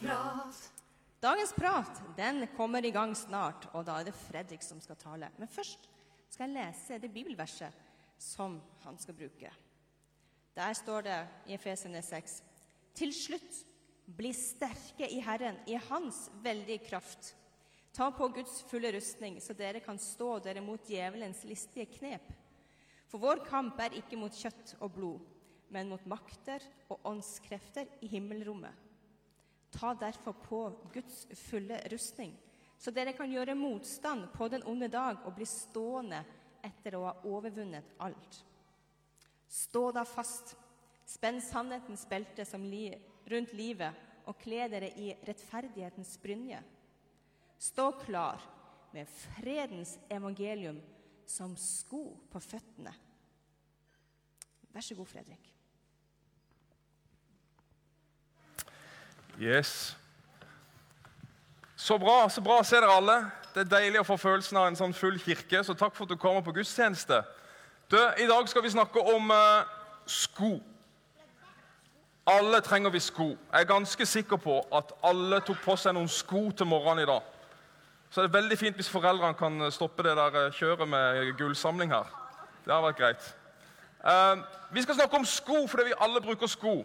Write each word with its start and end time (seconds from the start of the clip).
prat. 0.00 0.72
Dagens 1.20 1.52
prat 1.56 2.02
den 2.16 2.46
kommer 2.56 2.84
i 2.84 2.92
gang 2.94 3.14
snart, 3.16 3.68
og 3.72 3.86
da 3.88 4.00
er 4.00 4.08
det 4.08 4.18
Fredrik 4.18 4.62
som 4.62 4.80
skal 4.80 4.98
tale. 5.00 5.30
Men 5.38 5.48
først 5.48 5.88
skal 6.30 6.50
jeg 6.50 6.56
lese 6.58 6.98
det 7.02 7.12
bibelverset 7.12 7.84
som 8.18 8.60
han 8.84 8.98
skal 9.00 9.16
bruke. 9.16 9.52
Der 10.56 10.76
står 10.76 11.04
det 11.04 11.16
i 11.46 11.56
Efesene 11.56 12.02
6.: 12.02 12.42
Til 12.94 13.12
slutt, 13.14 13.64
bli 14.06 14.32
sterke 14.32 15.08
i 15.10 15.20
Herren, 15.20 15.58
i 15.66 15.74
Hans 15.88 16.28
veldige 16.42 16.84
kraft. 16.86 17.34
Ta 17.92 18.10
på 18.10 18.28
Guds 18.28 18.62
fulle 18.70 18.92
rustning, 18.92 19.40
så 19.42 19.56
dere 19.56 19.80
kan 19.80 19.98
stå 19.98 20.38
dere 20.44 20.60
mot 20.60 20.80
djevelens 20.84 21.44
listige 21.44 21.88
knep. 21.98 22.28
For 23.08 23.18
vår 23.22 23.44
kamp 23.48 23.80
er 23.80 23.96
ikke 23.96 24.18
mot 24.20 24.34
kjøtt 24.34 24.76
og 24.80 24.92
blod, 24.92 25.20
men 25.72 25.88
mot 25.88 26.04
makter 26.06 26.62
og 26.88 27.00
åndskrefter 27.08 27.88
i 28.04 28.10
himmelrommet. 28.12 28.85
Ta 29.76 29.94
derfor 29.94 30.32
på 30.32 30.60
Guds 30.92 31.26
fulle 31.36 31.80
rustning, 31.92 32.32
så 32.78 32.90
dere 32.90 33.12
kan 33.16 33.30
gjøre 33.32 33.56
motstand 33.56 34.30
på 34.34 34.48
den 34.52 34.64
onde 34.68 34.88
dag 34.88 35.24
og 35.24 35.34
bli 35.36 35.46
stående 35.48 36.22
etter 36.64 36.96
å 36.96 37.04
ha 37.06 37.14
overvunnet 37.28 37.96
alt. 38.02 38.40
Stå 39.48 39.90
da 39.94 40.04
fast, 40.08 40.56
spenn 41.06 41.40
sannhetens 41.44 42.06
belte 42.08 42.44
li 42.64 42.88
rundt 43.30 43.52
livet 43.52 44.04
og 44.26 44.38
kle 44.42 44.66
dere 44.70 44.90
i 44.98 45.12
rettferdighetens 45.26 46.16
brynje. 46.22 46.62
Stå 47.58 47.92
klar 48.02 48.42
med 48.92 49.08
fredens 49.08 49.96
evangelium 50.08 50.80
som 51.26 51.56
sko 51.56 52.16
på 52.30 52.40
føttene. 52.40 52.92
Vær 54.72 54.84
så 54.84 54.94
god, 54.94 55.08
Fredrik. 55.08 55.55
Yes. 59.40 59.96
Så 61.76 61.98
bra 61.98 62.28
så 62.28 62.40
bra 62.40 62.60
å 62.62 62.64
se 62.64 62.78
dere 62.80 62.94
alle. 62.96 63.16
Det 63.52 63.66
er 63.66 63.72
deilig 63.72 64.00
å 64.00 64.06
få 64.08 64.16
følelsen 64.20 64.56
av 64.56 64.70
en 64.70 64.78
sånn 64.78 64.94
full 64.96 65.18
kirke. 65.20 65.60
Så 65.64 65.76
takk 65.76 65.92
for 65.96 66.06
at 66.06 66.14
du 66.14 66.20
kommer 66.20 66.44
på 66.44 66.54
gudstjeneste. 66.56 67.20
Du, 67.92 67.98
I 68.00 68.26
dag 68.28 68.48
skal 68.48 68.64
vi 68.64 68.72
snakke 68.72 69.00
om 69.12 69.30
eh, 69.30 69.68
sko. 70.08 70.56
Alle 72.26 72.60
trenger 72.64 72.90
vi 72.90 73.00
sko. 73.00 73.28
Jeg 73.52 73.60
er 73.60 73.68
ganske 73.68 74.06
sikker 74.08 74.40
på 74.42 74.58
at 74.74 74.90
alle 75.06 75.38
tok 75.44 75.60
på 75.62 75.76
seg 75.78 75.94
noen 75.94 76.10
sko 76.10 76.48
til 76.56 76.66
morgenen 76.66 77.04
i 77.04 77.10
dag. 77.12 77.32
Så 78.10 78.22
det 78.22 78.30
er 78.30 78.38
veldig 78.40 78.58
fint 78.58 78.80
hvis 78.80 78.90
foreldrene 78.90 79.36
kan 79.38 79.68
stoppe 79.72 80.02
det 80.06 80.16
der 80.16 80.40
eh, 80.46 80.52
kjøret 80.56 80.88
med 80.88 81.34
gullsamling 81.38 81.92
her. 81.92 82.08
Det 82.64 82.72
har 82.72 82.82
vært 82.88 83.02
greit. 83.04 83.28
Eh, 84.00 84.44
vi 84.72 84.82
skal 84.82 84.96
snakke 84.96 85.20
om 85.20 85.28
sko 85.28 85.66
fordi 85.68 85.90
vi 85.90 86.00
alle 86.00 86.24
bruker 86.24 86.50
sko. 86.50 86.80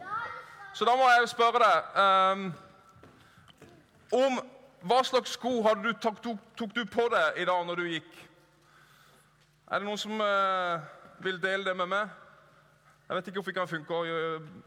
Så 0.74 0.86
da 0.88 0.96
må 0.96 1.08
jeg 1.10 1.24
jo 1.24 1.30
spørre 1.32 1.62
deg 1.62 2.02
um, 2.02 2.46
om 4.22 4.40
hva 4.88 5.02
slags 5.06 5.36
sko 5.38 5.60
du, 5.84 5.92
tok, 6.02 6.22
tok, 6.24 6.40
tok 6.58 6.76
du 6.76 6.86
på 6.90 7.06
deg 7.12 7.42
i 7.42 7.46
dag 7.46 7.66
når 7.68 7.82
du 7.82 7.90
gikk? 7.92 8.12
Er 9.72 9.80
det 9.80 9.88
noen 9.88 10.00
som 10.00 10.16
uh, 10.20 10.80
vil 11.24 11.38
dele 11.44 11.68
det 11.68 11.76
med 11.78 11.92
meg? 11.92 12.16
Jeg 13.08 13.18
vet 13.18 13.28
ikke 13.28 13.42
hvorfor 13.42 13.52
det 13.52 13.60
kan 13.60 13.68
funke. 13.68 14.00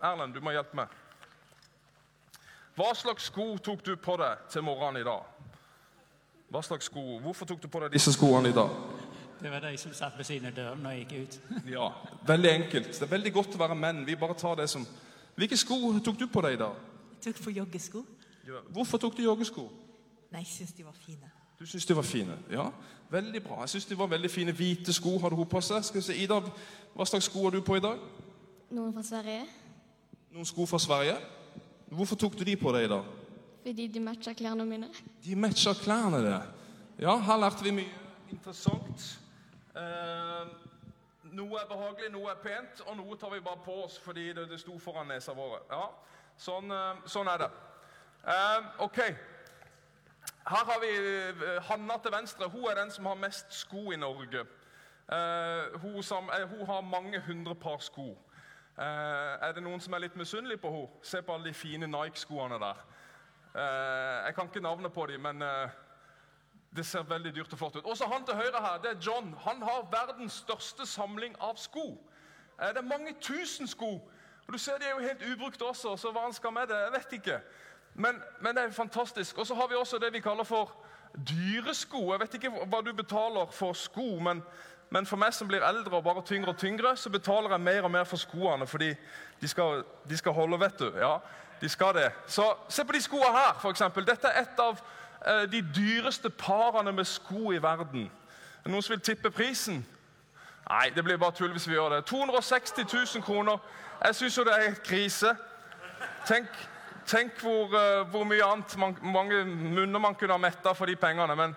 Erlend, 0.04 0.34
du 0.36 0.40
må 0.44 0.52
hjelpe 0.52 0.76
meg. 0.76 0.92
Hva 2.76 2.90
slags 2.98 3.30
sko 3.30 3.54
tok 3.62 3.84
du 3.86 3.94
på 3.96 4.16
deg 4.20 4.48
til 4.52 4.64
morgenen 4.66 5.00
i 5.00 5.06
dag? 5.06 5.22
Hva 6.52 6.60
slags 6.62 6.90
sko? 6.90 7.02
Hvorfor 7.22 7.48
tok 7.48 7.62
du 7.62 7.68
på 7.72 7.80
deg 7.80 7.94
disse 7.94 8.12
skoene 8.12 8.50
i 8.52 8.56
dag? 8.56 8.70
Det 9.40 9.50
var 9.50 9.64
de 9.64 9.76
som 9.78 9.92
satt 9.96 10.18
ved 10.18 10.28
siden 10.28 10.50
av 10.50 10.56
døren 10.56 10.84
når 10.84 10.94
jeg 10.94 11.04
gikk 11.04 11.14
ut. 11.14 11.38
Ja, 11.72 11.88
Veldig 12.26 12.50
enkelt. 12.50 12.92
Det 12.92 13.06
er 13.06 13.10
veldig 13.10 13.32
godt 13.34 13.56
å 13.56 13.60
være 13.64 13.76
menn. 13.78 14.04
Vi 14.06 14.16
bare 14.20 14.36
tar 14.38 14.60
det 14.60 14.68
som... 14.72 14.86
Hvilke 15.34 15.56
sko 15.56 15.78
tok 16.04 16.18
du 16.20 16.26
på 16.30 16.42
deg 16.44 16.56
i 16.56 16.60
dag? 16.60 16.74
Jeg 17.14 17.34
tok 17.34 17.42
på 17.44 17.54
joggesko. 17.54 18.04
Hvorfor 18.74 19.00
tok 19.02 19.16
du 19.16 19.22
joggesko? 19.24 19.64
Nei, 20.32 20.42
jeg 20.44 20.50
syns 20.52 20.72
de 20.76 20.84
var 20.84 20.94
fine. 20.98 21.30
Du 21.58 21.66
syns 21.66 21.86
de 21.86 21.96
var 21.96 22.06
fine? 22.06 22.36
Ja, 22.50 22.68
veldig 23.10 23.42
bra. 23.42 23.60
Jeg 23.64 23.74
syns 23.74 23.88
de 23.90 23.98
var 23.98 24.10
veldig 24.10 24.30
fine. 24.30 24.52
Hvite 24.52 24.92
sko 24.92 25.16
hadde 25.22 25.38
hun 25.38 25.48
på 25.48 25.60
seg. 25.64 25.84
Skal 25.86 26.00
vi 26.00 26.06
se, 26.06 26.16
Ida, 26.18 26.40
hva 26.94 27.06
slags 27.08 27.30
sko 27.30 27.46
har 27.46 27.54
du 27.54 27.62
på 27.64 27.78
i 27.78 27.82
dag? 27.82 28.00
Noen 28.74 28.94
fra 28.94 29.02
Sverige. 29.06 29.46
Noen 30.34 30.46
sko 30.48 30.66
fra 30.66 30.78
Sverige. 30.82 31.16
Hvorfor 31.94 32.18
tok 32.18 32.38
du 32.38 32.44
de 32.44 32.56
på 32.58 32.72
deg 32.74 32.88
i 32.88 32.92
dag? 32.92 33.10
Fordi 33.64 33.86
de 33.88 34.00
matcher 34.02 34.34
klærne 34.36 34.66
mine. 34.68 34.90
De 35.24 35.36
matcher 35.38 35.78
klærne, 35.80 36.20
det. 36.24 36.40
Ja, 37.00 37.16
her 37.16 37.38
lærte 37.40 37.64
vi 37.64 37.72
mye 37.74 38.04
interessant. 38.34 39.18
Eh, 39.76 40.46
noe 41.34 41.60
er 41.60 41.68
behagelig, 41.68 42.10
noe 42.14 42.30
er 42.32 42.40
pent, 42.42 42.80
og 42.86 42.96
noe 42.96 43.16
tar 43.20 43.32
vi 43.34 43.42
bare 43.44 43.62
på 43.64 43.76
oss 43.84 43.98
fordi 44.02 44.32
det, 44.36 44.48
det 44.50 44.60
sto 44.62 44.78
foran 44.78 45.10
nesa 45.10 45.34
våre. 45.36 45.62
Ja, 45.70 45.86
sånn, 46.38 46.70
eh, 46.72 47.06
sånn 47.10 47.30
er 47.30 47.44
det. 47.44 47.52
Eh, 48.24 48.68
ok. 48.86 49.00
Her 50.48 50.64
har 50.64 50.80
vi 50.80 50.90
eh, 51.44 51.62
Hanna 51.62 51.96
til 51.98 52.12
venstre. 52.12 52.48
Hun 52.48 52.68
er 52.70 52.74
den 52.76 52.90
som 52.90 53.06
har 53.06 53.14
mest 53.16 53.52
sko 53.52 53.92
i 53.92 53.96
Norge. 53.96 54.44
Eh, 55.12 55.80
hun, 55.80 56.02
som, 56.02 56.28
eh, 56.30 56.46
hun 56.48 56.66
har 56.66 56.80
mange 56.80 57.20
hundre 57.20 57.54
par 57.54 57.78
sko. 57.80 58.14
Er 58.76 59.52
det 59.54 59.62
noen 59.62 59.78
som 59.80 59.94
er 59.94 60.02
litt 60.02 60.16
misunnelig 60.18 60.58
på 60.60 60.70
henne? 60.74 61.02
Se 61.06 61.20
på 61.22 61.34
alle 61.34 61.46
de 61.46 61.54
fine 61.54 61.86
Nike-skoene 61.86 62.58
der. 62.58 62.80
Jeg 63.54 64.34
kan 64.34 64.48
ikke 64.50 64.60
navnet 64.60 64.92
på 64.92 65.06
dem, 65.06 65.20
men 65.22 65.44
det 66.76 66.86
ser 66.86 67.02
veldig 67.02 67.34
dyrt 67.34 67.52
og 67.52 67.58
flott 67.58 67.76
ut. 67.76 67.84
Også 67.84 68.06
han 68.10 68.24
til 68.26 68.34
høyre 68.34 68.60
her, 68.60 68.78
det 68.82 68.90
er 68.90 69.00
John. 69.06 69.34
Han 69.46 69.62
har 69.62 69.86
verdens 69.92 70.32
største 70.32 70.86
samling 70.86 71.36
av 71.40 71.56
sko. 71.56 71.98
Eh, 72.60 72.68
det 72.68 72.82
er 72.82 72.88
mange 72.88 73.14
tusen 73.20 73.68
sko. 73.70 73.92
Og 74.46 74.52
du 74.52 74.58
ser 74.58 74.78
De 74.78 74.84
er 74.84 74.90
jo 74.90 75.06
helt 75.06 75.22
ubrukte 75.32 75.62
også, 75.62 75.96
så 75.96 76.10
hva 76.12 76.26
han 76.26 76.32
skal 76.32 76.52
med 76.52 76.66
det, 76.68 76.76
jeg 76.76 76.92
vet 76.92 77.12
ikke. 77.12 77.38
Men, 77.94 78.22
men 78.40 78.56
det 78.56 78.64
er 78.64 78.70
fantastisk. 78.70 79.38
Og 79.38 79.46
så 79.46 79.54
har 79.54 79.68
vi 79.68 79.74
også 79.74 79.98
det 79.98 80.12
vi 80.12 80.20
kaller 80.20 80.44
for 80.44 80.72
dyresko. 81.28 82.12
Jeg 82.12 82.20
vet 82.20 82.34
ikke 82.34 82.50
hva 82.50 82.80
du 82.82 82.92
betaler 82.92 83.46
for 83.54 83.72
sko, 83.72 84.18
men, 84.18 84.42
men 84.90 85.06
for 85.06 85.16
meg 85.16 85.34
som 85.34 85.48
blir 85.48 85.62
eldre 85.62 85.96
og 85.96 86.04
bare 86.04 86.24
tyngre 86.26 86.50
og 86.50 86.58
tyngre, 86.58 86.96
så 86.96 87.10
betaler 87.10 87.54
jeg 87.54 87.60
mer 87.60 87.86
og 87.86 87.90
mer 87.90 88.04
for 88.04 88.16
skoene, 88.20 88.66
fordi 88.66 88.90
de 89.40 89.48
skal, 89.48 89.84
de 90.08 90.16
skal 90.16 90.32
holde, 90.32 90.60
vet 90.60 90.78
du. 90.78 90.90
Ja, 90.98 91.16
de 91.60 91.68
skal 91.68 91.94
det. 91.94 92.10
Så 92.26 92.50
se 92.68 92.84
på 92.84 92.92
de 92.92 93.02
skoene 93.02 93.32
her, 93.32 93.68
eksempel. 93.70 94.06
Dette 94.06 94.28
er 94.28 94.42
et 94.42 94.60
av 94.60 94.82
de 95.24 95.60
dyreste 95.74 96.30
parene 96.30 96.92
med 96.92 97.04
sko 97.08 97.52
i 97.52 97.62
verden. 97.62 98.10
Er 98.64 98.68
det 98.68 98.72
Noen 98.72 98.82
som 98.82 98.92
vil 98.92 99.00
tippe 99.00 99.30
prisen? 99.30 99.84
Nei, 100.70 100.90
det 100.96 101.04
blir 101.04 101.18
bare 101.20 101.36
tull 101.36 101.52
hvis 101.52 101.66
vi 101.68 101.76
gjør 101.76 101.98
det. 101.98 102.04
260 102.08 102.86
000 103.16 103.24
kroner. 103.24 103.58
Jeg 104.04 104.14
syns 104.14 104.38
jo 104.38 104.44
det 104.44 104.54
er 104.56 104.78
krise. 104.84 105.34
Tenk, 106.26 106.48
tenk 107.06 107.40
hvor, 107.40 107.72
eh, 107.76 108.06
hvor 108.08 108.24
mye 108.24 108.44
annet 108.44 108.76
man, 108.80 108.96
mange 109.02 109.44
munner 109.44 110.00
man 110.00 110.14
kunne 110.14 110.32
ha 110.32 110.40
metta 110.40 110.72
for 110.72 110.88
de 110.88 110.96
pengene. 110.96 111.36
Men, 111.36 111.56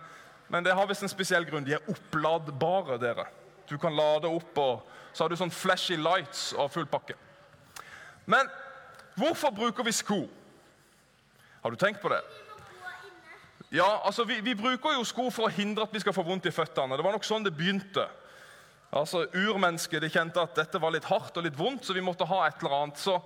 men 0.50 0.66
det 0.66 0.75
har 0.75 0.88
visst 0.88 1.03
en 1.03 1.11
spesiell 1.11 1.47
grunn. 1.47 1.66
De 1.66 1.77
er 1.77 1.91
oppladbare, 1.91 3.00
dere. 3.00 3.27
Du 3.69 3.77
kan 3.77 3.95
lade 3.95 4.27
opp, 4.27 4.57
og 4.57 5.13
så 5.13 5.23
har 5.23 5.31
du 5.31 5.39
sånn 5.39 5.51
flashy 5.51 5.95
lights 5.95 6.51
og 6.53 6.72
full 6.72 6.88
pakke. 6.88 7.16
Men 8.25 8.47
hvorfor 9.16 9.56
bruker 9.56 9.88
vi 9.88 9.95
sko? 9.95 10.25
Har 11.63 11.72
du 11.72 11.79
tenkt 11.79 12.03
på 12.03 12.11
det? 12.11 12.19
Ja, 13.72 13.88
altså 14.05 14.23
vi, 14.23 14.39
vi 14.41 14.55
bruker 14.55 14.95
jo 14.95 15.03
sko 15.03 15.28
for 15.33 15.47
å 15.47 15.51
hindre 15.51 15.83
at 15.83 15.91
vi 15.94 16.00
skal 16.00 16.16
få 16.16 16.23
vondt 16.23 16.47
i 16.47 16.55
føttene. 16.55 16.95
Det 16.95 17.03
var 17.03 17.16
nok 17.17 17.28
sånn 17.28 17.44
det 17.44 17.55
begynte. 17.55 18.05
Altså 18.95 19.25
Urmennesket 19.35 20.00
de 20.05 20.09
kjente 20.11 20.39
at 20.39 20.55
dette 20.55 20.79
var 20.79 20.94
litt 20.95 21.07
hardt 21.09 21.35
og 21.35 21.44
litt 21.44 21.57
vondt, 21.57 21.83
så 21.83 21.95
vi 21.95 22.03
måtte 22.06 22.27
ha 22.29 22.45
et 22.47 22.63
eller 22.63 22.77
annet. 22.77 23.01
Så, 23.01 23.17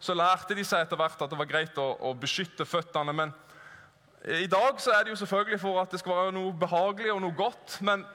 så 0.00 0.16
lærte 0.16 0.56
de 0.56 0.64
seg 0.64 0.86
etter 0.86 0.96
hvert 0.96 1.20
at 1.20 1.28
det 1.28 1.38
var 1.38 1.50
greit 1.50 1.76
å, 1.80 1.90
å 2.08 2.14
beskytte 2.16 2.64
føttene. 2.64 3.12
Men 3.12 3.34
i 4.40 4.48
dag 4.48 4.80
så 4.80 4.94
er 4.96 5.04
det 5.04 5.12
jo 5.12 5.20
selvfølgelig 5.20 5.60
for 5.60 5.82
at 5.82 5.92
det 5.92 6.00
skal 6.00 6.16
være 6.16 6.34
noe 6.38 6.54
behagelig 6.56 7.12
og 7.12 7.20
noe 7.26 7.36
godt. 7.36 7.76
Men 7.84 8.06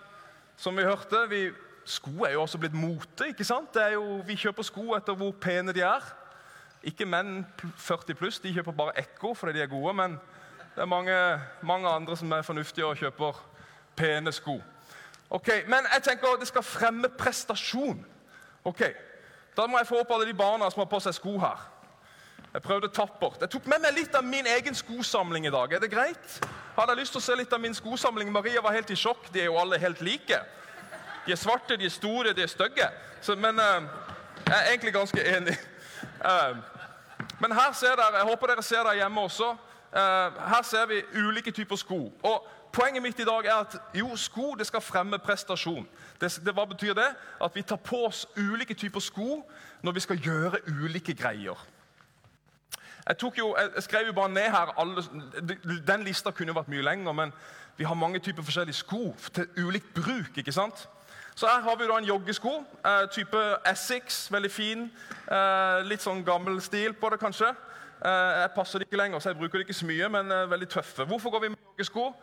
som 0.57 0.73
vi 0.73 0.87
hørte, 0.87 1.28
vi, 1.29 1.43
sko 1.85 2.25
er 2.25 2.34
jo 2.34 2.47
også 2.47 2.57
blitt 2.63 2.78
mote. 2.78 3.29
ikke 3.29 3.46
sant? 3.46 3.78
Jo, 3.93 4.17
vi 4.25 4.40
kjøper 4.40 4.66
sko 4.66 4.96
etter 4.97 5.19
hvor 5.19 5.37
pene 5.37 5.78
de 5.78 5.85
er. 5.85 6.09
Ikke 6.87 7.05
menn 7.05 7.43
40 7.61 8.17
pluss, 8.17 8.41
de 8.41 8.55
kjøper 8.55 8.73
bare 8.73 8.97
Ekko 9.03 9.35
fordi 9.37 9.59
de 9.59 9.63
er 9.67 9.69
gode. 9.69 9.93
Men 10.02 10.17
det 10.78 10.84
er 10.84 10.85
mange, 10.85 11.41
mange 11.62 11.90
andre 11.90 12.18
som 12.18 12.32
er 12.32 12.41
fornuftige 12.41 12.85
og 12.85 12.97
kjøper 12.97 13.38
pene 13.96 14.32
sko. 14.32 14.59
Ok, 15.29 15.47
Men 15.68 15.88
jeg 15.94 16.03
tenker 16.03 16.35
det 16.40 16.47
skal 16.47 16.64
fremme 16.64 17.09
prestasjon. 17.09 18.06
Ok, 18.64 18.82
Da 19.58 19.66
må 19.66 19.78
jeg 19.78 19.88
få 19.88 20.00
opp 20.00 20.12
alle 20.14 20.28
de 20.28 20.34
barna 20.38 20.70
som 20.70 20.79
har 20.79 20.85
på 20.85 21.00
seg 21.00 21.16
sko 21.18 21.40
her. 21.40 21.58
Jeg 22.53 22.62
prøvde 22.62 22.91
tappert. 22.94 23.41
Jeg 23.41 23.50
tok 23.50 23.66
med 23.66 23.82
meg 23.82 23.96
litt 23.96 24.16
av 24.16 24.24
min 24.24 24.46
egen 24.46 24.76
skosamling 24.76 25.47
i 25.47 25.50
dag. 25.50 25.74
Er 25.74 25.79
det 25.79 25.90
greit? 25.91 26.38
Hadde 26.76 26.94
jeg 26.94 27.00
lyst 27.00 27.12
til 27.12 27.24
å 27.24 27.26
se 27.26 27.35
litt 27.35 27.53
av 27.53 27.62
min 27.62 27.74
skosamling? 27.74 28.32
Maria 28.32 28.62
var 28.62 28.78
helt 28.78 28.94
i 28.94 28.96
sjokk. 28.96 29.32
De 29.34 29.41
er 29.41 29.50
jo 29.50 29.58
alle 29.58 29.79
helt 29.82 30.02
like. 30.02 30.41
De 31.26 31.34
er 31.34 31.41
svarte, 31.41 31.78
de 31.78 31.85
er 31.85 31.90
store, 31.90 32.34
de 32.34 32.46
er 32.46 32.53
stygge. 32.53 32.91
Men 33.34 33.58
uh, 33.58 33.90
jeg 34.46 34.58
er 34.59 34.70
egentlig 34.70 34.94
ganske 34.94 35.26
enig. 35.26 35.58
Uh, 36.22 36.62
men 37.40 37.52
her 37.52 37.74
ser 37.74 37.97
dere, 37.97 38.22
jeg 38.22 38.29
håper 38.29 38.53
dere 38.53 38.64
ser 38.64 38.85
det 38.85 39.00
hjemme 39.02 39.26
også. 39.26 39.56
Uh, 39.93 40.34
her 40.49 40.61
ser 40.63 40.85
vi 40.85 41.01
ulike 41.16 41.51
typer 41.51 41.75
sko. 41.75 42.11
Og 42.23 42.47
Poenget 42.78 43.01
mitt 43.01 43.19
i 43.19 43.25
dag 43.25 43.45
er 43.45 43.53
at 43.53 43.78
jo, 43.95 44.16
sko 44.16 44.55
det 44.59 44.67
skal 44.67 44.81
fremme 44.81 45.17
prestasjon. 45.17 45.87
Det, 46.22 46.29
det, 46.45 46.53
hva 46.53 46.66
betyr 46.66 46.93
det? 46.93 47.07
At 47.41 47.55
vi 47.55 47.61
tar 47.61 47.79
på 47.81 48.03
oss 48.05 48.28
ulike 48.37 48.73
typer 48.73 48.99
sko 48.99 49.41
når 49.81 49.91
vi 49.91 49.99
skal 49.99 50.19
gjøre 50.22 50.59
ulike 50.67 51.13
greier. 51.13 51.57
Jeg, 53.07 53.37
jo, 53.37 53.55
jeg 53.57 53.84
skrev 53.84 54.07
jo 54.07 54.13
bare 54.13 54.29
ned 54.29 54.49
her 54.51 54.73
alle, 54.79 55.03
Den 55.87 56.03
lista 56.03 56.31
kunne 56.31 56.55
vært 56.55 56.67
mye 56.67 56.83
lenger, 56.85 57.11
men 57.11 57.33
vi 57.78 57.83
har 57.83 57.93
mange 57.93 58.19
typer 58.19 58.43
forskjellige 58.43 58.75
sko 58.83 59.16
til 59.33 59.47
ulikt 59.57 59.93
bruk. 59.93 60.37
ikke 60.37 60.51
sant? 60.51 60.90
Så 61.35 61.47
her 61.47 61.61
har 61.61 61.75
vi 61.75 61.87
da 61.87 61.97
en 61.97 62.05
joggesko. 62.05 62.63
Eh, 62.85 63.09
type 63.11 63.37
Essex, 63.72 64.31
veldig 64.31 64.51
fin. 64.51 64.91
Eh, 65.31 65.81
litt 65.85 66.01
sånn 66.01 66.23
gammel 66.25 66.61
stil 66.61 66.93
på 66.93 67.09
det, 67.09 67.19
kanskje. 67.22 67.53
Eh, 68.05 68.41
jeg 68.41 68.52
passer 68.55 68.79
det 68.79 68.88
ikke 68.88 68.99
lenger, 69.02 69.20
så 69.20 69.32
jeg 69.32 69.40
bruker 69.40 69.58
det 69.58 69.67
ikke 69.67 69.79
så 69.79 69.88
mye, 69.90 70.09
men 70.14 70.32
er 70.32 70.52
veldig 70.52 70.70
tøffe. 70.70 71.05
Hvorfor 71.05 71.34
går 71.34 71.40
vi 71.46 71.49
med 71.53 71.64
joggesko? 71.72 72.14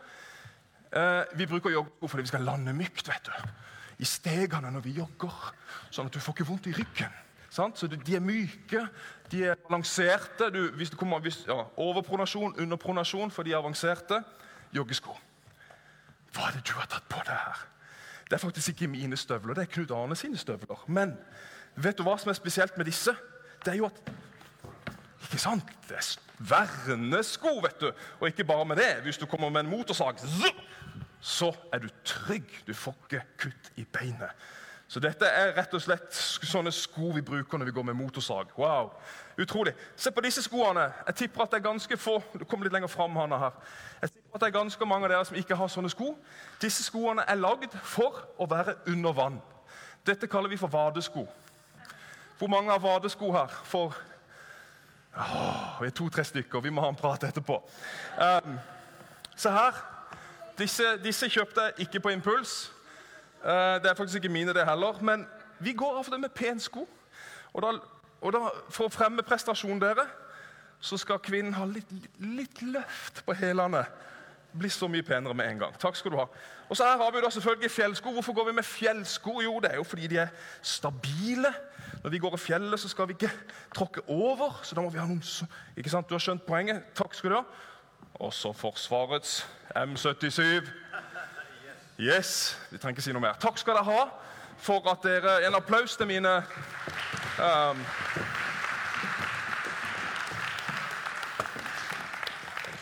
Eh, 0.95 1.23
vi 1.35 1.45
bruker 1.45 1.69
joggesko 1.69 2.07
fordi 2.07 2.23
vi 2.23 2.31
skal 2.31 2.47
lande 2.47 2.73
mykt 2.73 3.09
vet 3.09 3.27
du. 3.27 3.53
i 3.99 4.05
stegene 4.05 4.71
når 4.71 4.83
vi 4.83 4.91
jogger, 4.97 5.53
sånn 5.91 6.09
at 6.09 6.13
du 6.15 6.19
får 6.19 6.35
ikke 6.35 6.47
vondt 6.49 6.67
i 6.67 6.73
ryggen. 6.75 7.13
Sant? 7.49 7.79
Så 7.79 7.87
De 7.87 8.15
er 8.15 8.19
myke, 8.19 8.87
de 9.31 9.45
er 9.47 9.55
balanserte. 9.55 10.49
Du, 10.51 10.71
hvis 10.75 10.89
det 10.91 10.99
kommer 10.99 11.19
hvis, 11.23 11.45
ja, 11.47 11.61
overpronasjon, 11.77 12.57
underpronasjon, 12.59 13.31
for 13.31 13.43
de 13.43 13.53
er 13.53 13.57
avanserte. 13.57 14.19
Joggesko. 14.75 15.15
Hva 16.35 16.49
er 16.49 16.57
det 16.57 16.65
du 16.67 16.73
har 16.75 16.89
tatt 16.91 17.07
på 17.07 17.21
deg 17.23 17.39
her? 17.39 17.63
Det 18.25 18.33
er 18.33 18.41
faktisk 18.43 18.73
ikke 18.73 18.87
mine 18.91 19.17
støvler, 19.17 19.53
det 19.53 19.61
er 19.61 19.71
Knut 19.71 19.91
Arne 19.91 20.15
sine 20.19 20.37
støvler. 20.37 20.83
Men 20.87 21.13
vet 21.75 21.97
du 21.97 22.03
hva 22.03 22.17
som 22.19 22.31
er 22.33 22.35
spesielt 22.35 22.75
med 22.77 22.89
disse? 22.89 23.13
Det 23.63 23.71
er 23.71 23.77
jo 23.79 23.87
at 23.87 24.11
ikke 25.25 25.41
sant? 25.41 25.71
Det 25.89 25.97
er 25.99 26.11
vernesko, 26.39 27.57
vet 27.63 27.79
du. 27.81 27.89
Og 28.19 28.27
ikke 28.27 28.47
bare 28.47 28.65
med 28.65 28.81
det. 28.81 28.91
Hvis 29.03 29.17
du 29.17 29.25
kommer 29.25 29.49
med 29.49 29.65
en 29.65 29.69
motorsag, 29.69 30.21
så 31.21 31.51
er 31.73 31.79
du 31.79 31.89
trygg. 32.05 32.61
Du 32.67 32.73
får 32.73 32.95
ikke 33.09 33.25
kutt 33.37 33.71
i 33.75 33.85
beinet. 33.85 34.29
Så 34.87 35.01
dette 35.01 35.25
er 35.25 35.55
rett 35.57 35.73
og 35.73 35.81
slett 35.81 36.13
sånne 36.13 36.69
sko 36.73 37.09
vi 37.15 37.23
bruker 37.25 37.57
når 37.57 37.71
vi 37.71 37.73
går 37.73 37.87
med 37.87 37.97
motorsag. 37.97 38.51
Wow, 38.57 38.91
utrolig. 39.41 39.73
Se 39.97 40.11
på 40.13 40.21
disse 40.21 40.43
skoene. 40.45 40.85
Jeg 41.07 41.15
tipper 41.23 41.43
at 41.43 41.55
det 41.55 41.57
er 41.59 41.65
ganske 41.65 41.97
få 41.97 42.19
du 42.35 42.45
kommer 42.45 42.67
litt 42.67 42.75
lenger 42.75 42.91
frem, 42.93 43.17
Hanna, 43.17 43.39
her. 43.47 43.57
Jeg 44.03 44.13
tipper 44.13 44.37
at 44.37 44.43
det 44.43 44.47
er 44.51 44.59
ganske 44.59 44.85
mange 44.85 45.09
av 45.09 45.15
dere 45.15 45.25
som 45.25 45.39
ikke 45.41 45.57
har 45.57 45.71
sånne 45.73 45.89
sko. 45.89 46.11
Disse 46.61 46.85
skoene 46.85 47.25
er 47.25 47.41
lagd 47.41 47.73
for 47.81 48.21
å 48.37 48.47
være 48.51 48.77
under 48.93 49.17
vann. 49.17 49.41
Dette 50.05 50.29
kaller 50.29 50.53
vi 50.53 50.61
for 50.61 50.69
vadesko. 50.69 51.25
Hvor 52.37 52.51
mange 52.51 52.69
har 52.69 52.83
vadesko 52.83 53.31
her? 53.33 53.57
For 53.65 53.95
Åh, 55.17 55.81
vi 55.81 55.87
er 55.87 55.91
to-tre 55.95 56.23
stykker. 56.23 56.59
Vi 56.59 56.69
må 56.69 56.81
ha 56.83 56.89
en 56.91 56.97
prat 56.99 57.23
etterpå. 57.23 57.61
Um, 58.19 58.57
se 59.35 59.49
her. 59.49 59.77
Disse, 60.59 60.97
disse 61.03 61.29
kjøpte 61.31 61.69
jeg 61.69 61.87
ikke 61.87 61.99
på 62.03 62.11
impuls. 62.15 62.73
Uh, 63.43 63.79
det 63.79 63.91
er 63.91 63.95
faktisk 63.95 64.15
ikke 64.15 64.33
mine, 64.33 64.53
det 64.53 64.67
heller. 64.67 64.99
Men 65.01 65.27
vi 65.59 65.73
går 65.73 66.01
av 66.01 66.11
det 66.11 66.19
med 66.19 66.35
pen 66.35 66.59
sko. 66.59 66.87
Og, 67.53 67.61
da, 67.63 67.71
og 68.21 68.35
da, 68.35 68.41
for 68.69 68.89
å 68.89 68.91
fremme 68.91 69.23
prestasjonen 69.23 69.79
dere, 69.79 70.03
så 70.83 70.99
skal 70.99 71.23
kvinnen 71.23 71.55
ha 71.55 71.65
litt, 71.65 71.91
litt 72.19 72.61
løft 72.61 73.23
på 73.25 73.33
hælene. 73.39 73.85
Blir 74.59 74.71
så 74.71 74.87
mye 74.87 75.03
penere 75.03 75.33
med 75.33 75.49
en 75.51 75.59
gang. 75.59 75.79
Takk 75.79 75.95
skal 75.95 76.11
du 76.11 76.17
ha. 76.17 76.25
Og 76.69 76.77
så 76.77 76.83
her 76.87 76.97
har 76.97 77.11
vi 77.11 77.21
da 77.21 77.29
selvfølgelig 77.29 77.71
fjellsko. 77.71 78.11
Hvorfor 78.11 78.33
går 78.33 78.45
vi 78.45 78.55
med 78.55 78.63
fjellsko? 78.63 79.41
Jo, 79.41 79.59
det 79.59 79.71
er 79.71 79.75
jo 79.75 79.83
fordi 79.83 80.07
de 80.07 80.17
er 80.17 80.27
stabile. 80.61 81.53
Når 82.03 82.09
vi 82.09 82.19
går 82.19 82.35
i 82.35 82.37
fjellet, 82.37 82.79
så 82.79 82.89
skal 82.89 83.07
vi 83.07 83.13
ikke 83.13 83.31
tråkke 83.75 84.01
over. 84.07 84.59
Så 84.63 84.75
da 84.75 84.81
må 84.81 84.89
vi 84.89 84.99
ha 84.99 85.05
noen 85.05 85.23
Ikke 85.77 85.89
sant? 85.89 86.09
Du 86.09 86.13
har 86.13 86.23
skjønt 86.23 86.45
poenget. 86.45 86.83
Takk 86.95 87.13
skal 87.13 87.29
du 87.29 87.35
ha. 87.35 87.43
Og 88.15 88.33
så 88.33 88.53
Forsvarets 88.53 89.47
M77. 89.75 90.65
Yes, 91.99 92.59
Vi 92.71 92.77
trenger 92.77 92.95
ikke 92.95 93.01
si 93.01 93.13
noe 93.15 93.23
mer. 93.23 93.37
Takk 93.39 93.57
skal 93.57 93.77
dere 93.77 93.87
ha 93.87 94.01
for 94.57 94.87
at 94.91 95.03
dere 95.03 95.47
En 95.47 95.55
applaus 95.55 95.95
til 95.95 96.07
mine 96.07 96.31
um, 97.39 97.85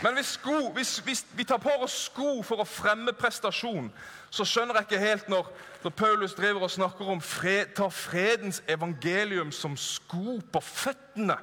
Men 0.03 0.13
hvis, 0.13 0.33
sko, 0.35 0.69
hvis, 0.75 0.97
hvis, 0.97 1.25
vi 1.33 1.43
tar 1.43 1.57
på 1.63 1.71
oss 1.79 1.93
sko 2.09 2.41
for 2.43 2.59
å 2.59 2.67
fremme 2.67 3.13
prestasjon, 3.15 3.87
så 4.29 4.43
skjønner 4.43 4.75
jeg 4.75 4.89
ikke 4.89 4.99
helt 4.99 5.29
når, 5.31 5.47
når 5.83 5.93
Paulus 5.95 6.33
driver 6.35 6.65
og 6.67 6.73
snakker 6.73 7.11
om 7.13 7.21
fred, 7.23 7.71
tar 7.77 7.93
fredens 7.95 8.59
evangelium 8.67 9.53
som 9.55 9.77
sko 9.79 10.41
på 10.51 10.59
føttene. 10.59 11.37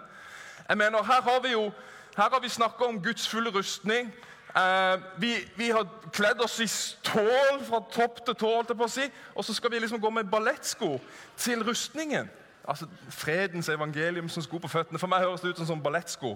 Jeg 0.68 0.76
mener, 0.76 1.02
Her 1.02 1.22
har 1.24 1.40
vi 1.40 1.54
jo 1.56 1.70
her 2.16 2.28
har 2.32 2.40
vi 2.42 2.48
snakka 2.48 2.84
om 2.84 3.02
Guds 3.02 3.28
fulle 3.28 3.50
rustning. 3.50 4.12
Eh, 4.56 5.00
vi, 5.16 5.34
vi, 5.56 5.70
har 5.70 5.86
kledd 6.12 6.40
oss 6.44 6.60
i 6.60 6.66
stål 6.66 7.62
fra 7.64 7.80
topp 7.92 8.24
til 8.26 8.34
tå, 8.34 8.50
holdt 8.56 8.72
jeg 8.74 8.80
på 8.80 8.88
å 8.88 8.92
si, 8.92 9.06
og 9.34 9.46
så 9.46 9.54
skal 9.54 9.72
vi 9.72 9.78
liksom 9.78 10.02
gå 10.02 10.10
med 10.10 10.28
ballettsko 10.28 10.98
til 11.38 11.62
rustningen. 11.64 12.28
Altså 12.68 12.88
Fredens 13.08 13.70
evangelium 13.72 14.28
som 14.28 14.42
sko 14.42 14.58
på 14.58 14.68
føttene. 14.68 14.98
For 14.98 15.08
meg 15.08 15.24
høres 15.24 15.40
det 15.40 15.54
ut 15.54 15.62
som 15.62 15.70
sånn 15.70 15.84
ballettsko. 15.84 16.34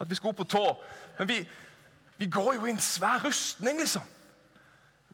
At 0.00 0.10
vi 0.10 0.18
skal 0.18 0.32
opp 0.32 0.42
på 0.42 0.48
tå. 0.56 0.64
Men 1.18 1.28
vi, 1.28 1.40
vi 2.16 2.28
går 2.30 2.54
jo 2.54 2.66
i 2.66 2.74
en 2.74 2.82
svær 2.82 3.24
rustning, 3.24 3.80
liksom. 3.80 4.02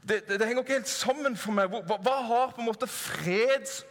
Det, 0.02 0.28
det, 0.28 0.40
det 0.40 0.46
henger 0.46 0.62
ikke 0.62 0.80
helt 0.80 0.90
sammen 0.90 1.36
for 1.38 1.54
meg. 1.54 1.70
Hva, 1.70 1.98
hva 2.02 2.16
har 2.26 2.54
på 2.54 2.62
en 2.62 2.70
måte 2.70 2.88
freds, 2.90 3.84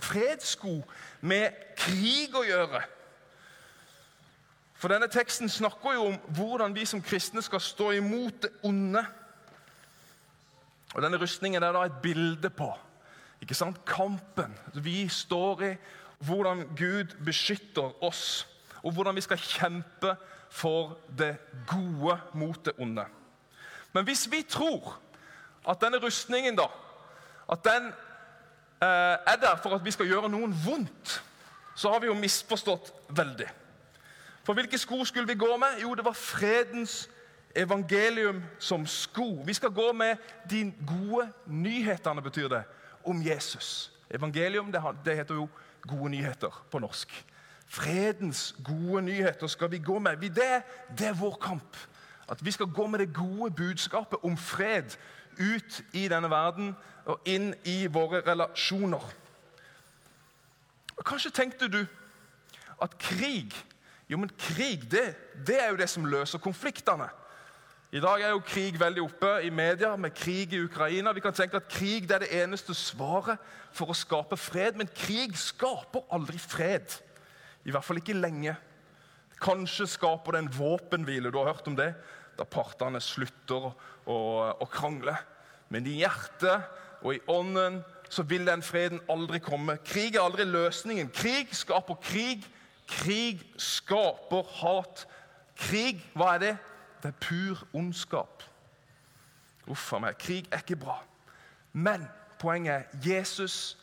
fredssko 0.00 0.78
med 1.20 1.56
krig 1.76 2.36
å 2.38 2.44
gjøre? 2.46 2.84
For 4.78 4.92
denne 4.92 5.08
teksten 5.10 5.50
snakker 5.50 5.96
jo 5.96 6.04
om 6.12 6.18
hvordan 6.38 6.74
vi 6.76 6.84
som 6.86 7.02
kristne 7.02 7.42
skal 7.42 7.62
stå 7.62 7.90
imot 7.98 8.44
det 8.44 8.52
onde. 8.62 9.02
Og 10.94 11.02
Denne 11.02 11.18
rustningen 11.18 11.62
er 11.62 11.74
da 11.74 11.82
et 11.86 11.98
bilde 12.02 12.50
på 12.54 12.70
ikke 13.42 13.54
sant? 13.54 13.78
kampen 13.86 14.54
vi 14.74 15.08
står 15.08 15.62
i, 15.62 15.72
hvordan 16.26 16.64
Gud 16.76 17.14
beskytter 17.24 18.04
oss, 18.04 18.48
og 18.82 18.92
hvordan 18.92 19.16
vi 19.16 19.24
skal 19.24 19.38
kjempe 19.38 20.14
for 20.50 20.98
det 21.18 21.36
gode 21.66 22.18
mot 22.34 22.64
det 22.64 22.72
onde. 22.78 23.04
Men 23.92 24.04
hvis 24.04 24.30
vi 24.30 24.42
tror 24.42 24.98
at 25.68 25.80
denne 25.80 26.00
rustningen 26.00 26.56
da, 26.56 26.66
at 27.52 27.64
den 27.64 27.86
eh, 28.82 29.16
er 29.32 29.36
der 29.40 29.56
for 29.62 29.74
at 29.74 29.84
vi 29.84 29.90
skal 29.90 30.06
gjøre 30.06 30.28
noen 30.28 30.54
vondt, 30.64 31.22
så 31.76 31.92
har 31.92 32.00
vi 32.00 32.10
jo 32.10 32.14
misforstått 32.14 32.92
veldig. 33.08 33.48
For 34.44 34.56
hvilke 34.56 34.78
sko 34.78 35.04
skulle 35.04 35.28
vi 35.28 35.38
gå 35.38 35.56
med? 35.56 35.82
Jo, 35.82 35.94
det 35.94 36.04
var 36.04 36.16
fredens 36.16 37.08
evangelium 37.56 38.42
som 38.58 38.86
sko. 38.86 39.42
Vi 39.44 39.54
skal 39.54 39.70
gå 39.70 39.92
med 39.92 40.16
de 40.50 40.72
gode 40.86 41.28
nyhetene, 41.46 42.22
betyr 42.22 42.48
det, 42.48 42.62
om 43.04 43.22
Jesus. 43.22 43.92
Evangelium 44.10 44.72
det, 44.72 45.16
heter 45.16 45.34
jo 45.34 45.48
gode 45.88 46.10
nyheter 46.10 46.64
på 46.70 46.78
norsk. 46.78 47.12
Fredens 47.68 48.56
gode 48.64 49.02
nyheter 49.02 49.46
skal 49.46 49.70
vi 49.70 49.78
gå 49.78 49.98
med. 49.98 50.16
Det, 50.16 50.62
det 50.98 51.06
er 51.06 51.20
vår 51.20 51.38
kamp. 51.40 51.76
At 52.28 52.44
vi 52.44 52.50
skal 52.50 52.66
gå 52.66 52.86
med 52.86 52.98
det 52.98 53.14
gode 53.14 53.50
budskapet 53.50 54.18
om 54.22 54.36
fred 54.36 54.96
ut 55.38 55.82
i 55.92 56.08
denne 56.08 56.30
verden 56.30 56.74
og 57.06 57.20
inn 57.28 57.52
i 57.64 57.86
våre 57.86 58.20
relasjoner. 58.26 59.04
Kanskje 61.06 61.30
tenkte 61.30 61.68
du 61.68 61.84
at 62.82 62.98
krig 62.98 63.54
jo, 64.08 64.16
men 64.16 64.30
krig 64.38 64.90
det, 64.90 65.14
det 65.46 65.62
er 65.62 65.70
jo 65.70 65.76
det 65.76 65.88
som 65.90 66.06
løser 66.08 66.40
konfliktene. 66.40 67.08
I 67.92 68.00
dag 68.00 68.22
er 68.22 68.32
jo 68.34 68.44
krig 68.44 68.80
veldig 68.80 69.02
oppe 69.02 69.30
i 69.44 69.50
media, 69.50 69.94
med 69.96 70.10
krig 70.16 70.52
i 70.52 70.60
Ukraina. 70.64 71.12
Vi 71.12 71.20
kan 71.24 71.32
tenke 71.32 71.56
at 71.56 71.68
Krig 71.72 72.08
det 72.08 72.14
er 72.16 72.24
det 72.24 72.42
eneste 72.42 72.74
svaret 72.76 73.40
for 73.72 73.88
å 73.88 73.96
skape 73.96 74.36
fred. 74.36 74.76
Men 74.76 74.90
krig 74.92 75.36
skaper 75.40 76.04
aldri 76.12 76.40
fred. 76.40 76.98
I 77.68 77.72
hvert 77.74 77.84
fall 77.84 78.00
ikke 78.00 78.16
lenge. 78.16 78.54
Kanskje 79.42 79.86
skaper 79.92 80.34
det 80.34 80.40
en 80.42 80.54
våpenhvile. 80.56 81.30
Du 81.30 81.38
har 81.38 81.52
hørt 81.52 81.68
om 81.68 81.76
det? 81.76 81.92
Da 82.38 82.46
partene 82.48 83.00
slutter 83.02 83.68
å, 83.68 84.18
å, 84.56 84.66
krangle. 84.72 85.14
Men 85.68 85.86
i 85.86 85.98
hjertet 86.00 86.64
og 87.02 87.12
i 87.14 87.20
ånden 87.30 87.82
så 88.08 88.24
vil 88.24 88.48
den 88.48 88.64
freden 88.64 89.02
aldri 89.12 89.40
komme. 89.44 89.76
Krig 89.84 90.16
er 90.16 90.24
aldri 90.24 90.46
løsningen. 90.48 91.10
Krig 91.12 91.52
skaper 91.54 92.00
krig. 92.02 92.46
Krig 92.88 93.44
skaper 93.60 94.48
hat. 94.62 95.04
Krig, 95.58 96.00
hva 96.16 96.36
er 96.38 96.44
det? 96.46 96.54
Det 97.02 97.12
er 97.12 97.20
pur 97.20 97.66
ondskap. 97.76 98.46
Uff 99.68 99.92
a 99.92 100.00
meg. 100.06 100.16
Krig 100.18 100.48
er 100.48 100.64
ikke 100.64 100.80
bra. 100.80 101.02
Men 101.76 102.08
poenget 102.40 102.88
er 102.88 103.04
Jesus 103.04 103.76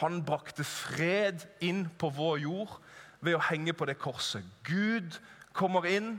han 0.00 0.22
brakte 0.26 0.64
fred 0.66 1.44
inn 1.62 1.84
på 1.98 2.08
vår 2.16 2.40
jord 2.42 2.72
ved 3.20 3.36
å 3.36 3.44
henge 3.48 3.74
på 3.76 3.86
det 3.88 3.98
korset. 4.00 4.44
Gud 4.66 5.18
kommer 5.56 5.86
inn 5.88 6.16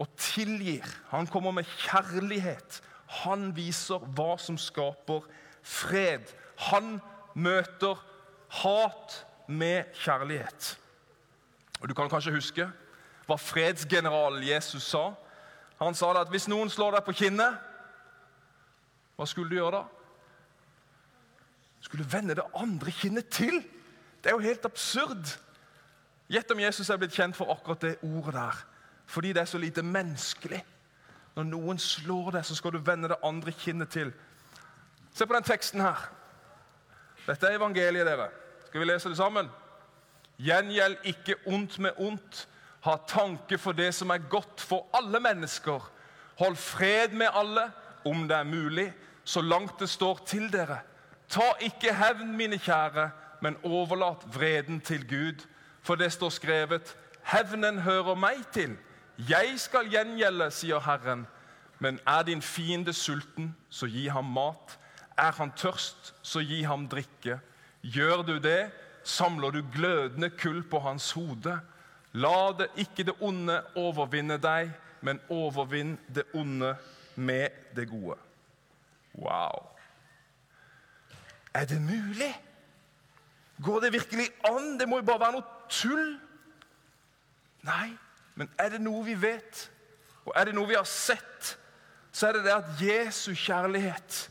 og 0.00 0.08
tilgir. 0.18 0.86
Han 1.10 1.28
kommer 1.28 1.54
med 1.54 1.68
kjærlighet. 1.84 2.80
Han 3.24 3.50
viser 3.56 4.02
hva 4.16 4.36
som 4.40 4.58
skaper 4.58 5.26
fred. 5.62 6.30
Han 6.70 6.98
møter 7.34 7.98
hat 8.62 9.26
med 9.46 9.90
kjærlighet. 9.94 10.76
Og 11.80 11.88
Du 11.88 11.94
kan 11.94 12.10
kanskje 12.10 12.34
huske 12.34 12.68
hva 13.26 13.36
fredsgeneralen 13.38 14.42
Jesus 14.42 14.88
sa. 14.90 15.12
Han 15.80 15.94
sa 15.94 16.10
at 16.20 16.30
hvis 16.32 16.48
noen 16.50 16.70
slår 16.70 16.98
deg 16.98 17.06
på 17.06 17.14
kinnet, 17.22 17.56
hva 19.16 19.26
skulle 19.28 19.52
du 19.52 19.56
gjøre 19.60 19.80
da? 19.80 19.84
Skulle 21.80 22.08
vende 22.12 22.36
det 22.36 22.44
andre 22.56 22.92
kinnet 22.92 23.30
til? 23.32 23.62
Det 24.20 24.30
er 24.30 24.36
jo 24.36 24.44
helt 24.44 24.64
absurd. 24.64 25.36
Gjett 26.30 26.50
om 26.54 26.60
Jesus 26.62 26.90
er 26.90 26.98
blitt 27.00 27.16
kjent 27.16 27.36
for 27.36 27.50
akkurat 27.50 27.82
det 27.82 27.96
ordet 28.06 28.36
der. 28.36 28.58
Fordi 29.10 29.32
det 29.34 29.42
er 29.42 29.50
så 29.50 29.58
lite 29.58 29.82
menneskelig. 29.82 30.60
Når 31.34 31.46
noen 31.48 31.78
slår 31.78 32.36
deg, 32.36 32.44
så 32.46 32.54
skal 32.54 32.74
du 32.74 32.84
vende 32.86 33.10
det 33.10 33.18
andre 33.26 33.52
kinnet 33.52 33.90
til. 33.90 34.12
Se 35.14 35.26
på 35.26 35.34
den 35.34 35.46
teksten 35.46 35.82
her. 35.82 36.04
Dette 37.26 37.46
er 37.46 37.58
evangeliet, 37.58 38.06
dere. 38.06 38.28
Skal 38.68 38.80
vi 38.80 38.86
lese 38.86 39.10
det 39.10 39.18
sammen? 39.18 39.50
Gjengjeld 40.38 41.02
ikke 41.10 41.40
ondt 41.50 41.78
med 41.82 41.98
ondt. 41.98 42.46
Ha 42.86 42.96
tanke 43.08 43.58
for 43.58 43.76
det 43.76 43.90
som 43.94 44.10
er 44.14 44.22
godt 44.30 44.62
for 44.62 44.86
alle 44.96 45.20
mennesker. 45.20 45.82
Hold 46.38 46.56
fred 46.56 47.12
med 47.12 47.28
alle, 47.34 47.66
om 48.04 48.28
det 48.28 48.36
er 48.36 48.48
mulig, 48.48 48.92
så 49.24 49.42
langt 49.42 49.80
det 49.80 49.90
står 49.90 50.22
til 50.26 50.46
dere. 50.52 50.78
Ta 51.28 51.52
ikke 51.60 51.92
hevn, 51.94 52.32
mine 52.36 52.58
kjære, 52.58 53.10
men 53.42 53.58
overlat 53.62 54.24
vreden 54.34 54.80
til 54.80 55.04
Gud. 55.08 55.44
For 55.82 55.94
det 55.94 56.12
står 56.12 56.28
skrevet, 56.28 56.96
hevnen 57.24 57.78
hører 57.78 58.14
meg 58.14 58.44
til. 58.52 58.76
Jeg 59.28 59.54
skal 59.60 59.90
gjengjelde, 59.92 60.50
sier 60.50 60.80
Herren. 60.84 61.26
Men 61.80 62.00
er 62.06 62.22
din 62.22 62.42
fiende 62.42 62.92
sulten, 62.92 63.54
så 63.70 63.86
gi 63.88 64.06
ham 64.08 64.24
mat. 64.24 64.76
Er 65.18 65.32
han 65.32 65.52
tørst, 65.56 66.14
så 66.22 66.40
gi 66.40 66.62
ham 66.62 66.88
drikke. 66.88 67.40
Gjør 67.82 68.22
du 68.22 68.38
det, 68.38 68.70
samler 69.04 69.50
du 69.50 69.62
glødende 69.74 70.30
kull 70.30 70.62
på 70.62 70.80
hans 70.84 71.12
hode. 71.12 71.56
La 72.12 72.52
det 72.58 72.68
ikke 72.76 73.06
det 73.08 73.14
onde 73.20 73.62
overvinne 73.76 74.36
deg, 74.36 74.72
men 75.00 75.20
overvinn 75.30 75.96
det 76.14 76.26
onde 76.34 76.74
med 77.16 77.48
det 77.76 77.88
gode. 77.88 78.18
Wow. 79.14 79.70
Er 81.54 81.64
det 81.64 81.80
mulig? 81.80 82.34
Går 83.64 83.80
det 83.80 83.92
virkelig 83.92 84.28
an? 84.44 84.78
Det 84.78 84.88
må 84.88 85.00
jo 85.00 85.08
bare 85.08 85.20
være 85.20 85.32
noe 85.38 85.59
tull. 85.70 86.18
Nei, 87.66 87.90
men 88.34 88.50
er 88.58 88.74
det 88.74 88.80
noe 88.82 89.04
vi 89.04 89.16
vet, 89.20 89.66
og 90.24 90.32
er 90.36 90.48
det 90.48 90.54
noe 90.56 90.68
vi 90.68 90.78
har 90.78 90.88
sett, 90.88 91.56
så 92.12 92.28
er 92.28 92.38
det 92.38 92.44
det 92.48 92.54
at 92.56 92.82
Jesu 92.82 93.32
kjærlighet 93.34 94.26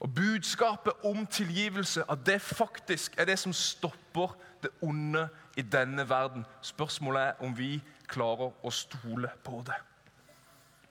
og 0.00 0.14
budskapet 0.14 1.04
om 1.04 1.26
tilgivelse 1.26 2.04
at 2.10 2.26
det 2.26 2.40
faktisk 2.42 3.14
er 3.18 3.28
det 3.28 3.38
som 3.38 3.52
stopper 3.52 4.36
det 4.62 4.70
onde 4.82 5.28
i 5.56 5.62
denne 5.62 6.08
verden. 6.08 6.46
Spørsmålet 6.62 7.22
er 7.22 7.44
om 7.44 7.58
vi 7.58 7.78
klarer 8.08 8.52
å 8.64 8.72
stole 8.72 9.30
på 9.44 9.62
det. 9.66 9.76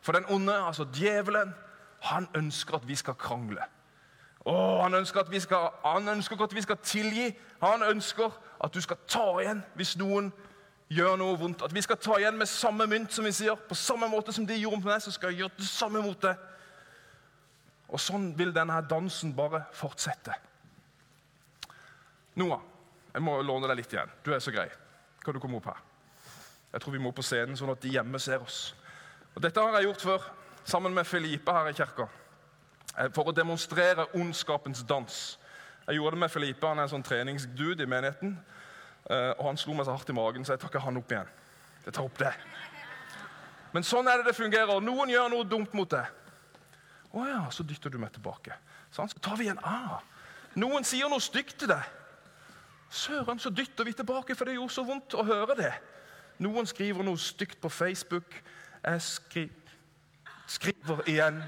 For 0.01 0.12
den 0.18 0.25
onde, 0.30 0.56
altså 0.56 0.86
djevelen, 0.96 1.53
han 2.01 2.27
ønsker 2.36 2.75
at 2.75 2.88
vi 2.88 2.96
skal 2.96 3.15
krangle. 3.15 3.63
Åh, 4.46 4.82
han, 4.84 4.94
ønsker 4.94 5.40
skal, 5.40 5.70
han 5.84 6.08
ønsker 6.08 6.42
at 6.44 6.56
vi 6.56 6.62
skal 6.62 6.78
tilgi. 6.84 7.30
Han 7.62 7.84
ønsker 7.84 8.32
at 8.64 8.74
du 8.74 8.82
skal 8.82 8.98
ta 9.08 9.28
igjen 9.40 9.64
hvis 9.76 9.96
noen 9.98 10.32
gjør 10.92 11.16
noe 11.18 11.38
vondt. 11.40 11.64
At 11.64 11.74
vi 11.74 11.82
skal 11.82 12.00
ta 12.02 12.18
igjen 12.20 12.38
med 12.38 12.50
samme 12.52 12.88
mynt, 12.88 13.14
som 13.14 13.26
vi 13.26 13.32
sier. 13.32 13.56
På 13.56 13.76
samme 13.76 14.10
måte 14.12 14.34
som 14.36 14.48
de 14.48 14.58
gjorde 14.60 14.82
mot 14.82 14.92
deg, 14.92 15.02
så 15.02 15.14
skal 15.16 15.32
jeg 15.32 15.44
gjøre 15.44 15.58
det 15.62 15.70
samme 15.70 16.04
mot 16.04 16.20
deg. 16.22 16.50
Og 17.94 18.02
sånn 18.02 18.32
vil 18.38 18.54
denne 18.56 18.80
dansen 18.90 19.34
bare 19.38 19.64
fortsette. 19.78 20.36
Noah, 22.42 22.62
jeg 23.14 23.22
må 23.22 23.38
låne 23.46 23.70
deg 23.70 23.84
litt 23.84 23.94
igjen. 23.94 24.12
Du 24.26 24.32
er 24.34 24.42
så 24.42 24.52
grei. 24.52 24.68
Kan 25.24 25.36
du 25.36 25.40
komme 25.40 25.60
opp 25.60 25.70
her? 25.70 25.82
Jeg 26.74 26.82
tror 26.82 26.96
vi 26.96 27.02
må 27.04 27.12
på 27.14 27.24
scenen, 27.24 27.56
sånn 27.56 27.72
at 27.72 27.84
de 27.84 27.92
hjemme 27.94 28.20
ser 28.20 28.42
oss. 28.42 28.74
Og 29.36 29.42
Dette 29.46 29.62
har 29.62 29.78
jeg 29.78 29.88
gjort 29.88 30.06
før, 30.08 30.26
sammen 30.66 30.96
med 30.96 31.06
Felipe 31.06 31.54
her 31.54 31.70
i 31.70 31.76
kirka. 31.78 32.08
Eh, 32.98 33.10
For 33.14 33.30
å 33.30 33.36
demonstrere 33.36 34.06
ondskapens 34.16 34.84
dans. 34.88 35.40
Jeg 35.88 35.96
gjorde 35.96 36.16
det 36.16 36.20
med 36.20 36.32
Felipe, 36.32 36.68
han 36.68 36.80
er 36.80 36.84
en 36.88 36.90
sånn 36.90 37.04
treningsdude 37.04 37.84
i 37.84 37.90
menigheten. 37.90 38.38
Eh, 39.10 39.34
Og 39.40 39.46
han 39.46 39.58
slo 39.58 39.74
meg 39.74 39.86
så 39.86 39.92
hardt 39.96 40.10
i 40.10 40.14
magen, 40.14 40.46
så 40.46 40.54
jeg 40.54 40.60
tar 40.60 40.70
ikke 40.70 40.80
han 40.86 40.98
opp 40.98 41.12
igjen. 41.12 41.28
Jeg 41.86 41.94
tar 41.94 42.04
opp 42.04 42.18
det. 42.18 42.34
Men 43.74 43.84
sånn 43.84 44.08
er 44.08 44.18
det 44.22 44.26
det 44.30 44.36
fungerer. 44.38 44.80
Noen 44.82 45.10
gjør 45.10 45.30
noe 45.34 45.44
dumt 45.44 45.74
mot 45.74 45.90
deg. 45.90 46.06
Å 47.14 47.26
ja, 47.28 47.42
så 47.50 47.64
dytter 47.64 47.90
du 47.90 47.98
meg 47.98 48.14
tilbake. 48.14 48.54
Sånn, 48.94 49.10
så 49.10 49.20
tar 49.20 49.36
vi 49.38 49.50
en 49.50 49.60
A. 49.66 50.00
Noen 50.56 50.86
sier 50.86 51.10
noe 51.10 51.22
stygt 51.22 51.58
til 51.60 51.68
deg. 51.68 51.84
Søren, 52.94 53.40
så 53.40 53.50
dytter 53.50 53.84
vi 53.84 53.94
tilbake, 53.98 54.36
for 54.38 54.46
det 54.46 54.54
gjorde 54.56 54.74
så 54.74 54.84
vondt 54.86 55.16
å 55.18 55.26
høre 55.26 55.56
det. 55.58 55.74
Noen 56.46 56.66
skriver 56.70 57.04
noe 57.06 57.18
stygt 57.18 57.60
på 57.62 57.70
Facebook. 57.70 58.36
Jeg 58.84 59.02
skri 59.02 59.48
skriver 60.48 61.02
igjen. 61.08 61.44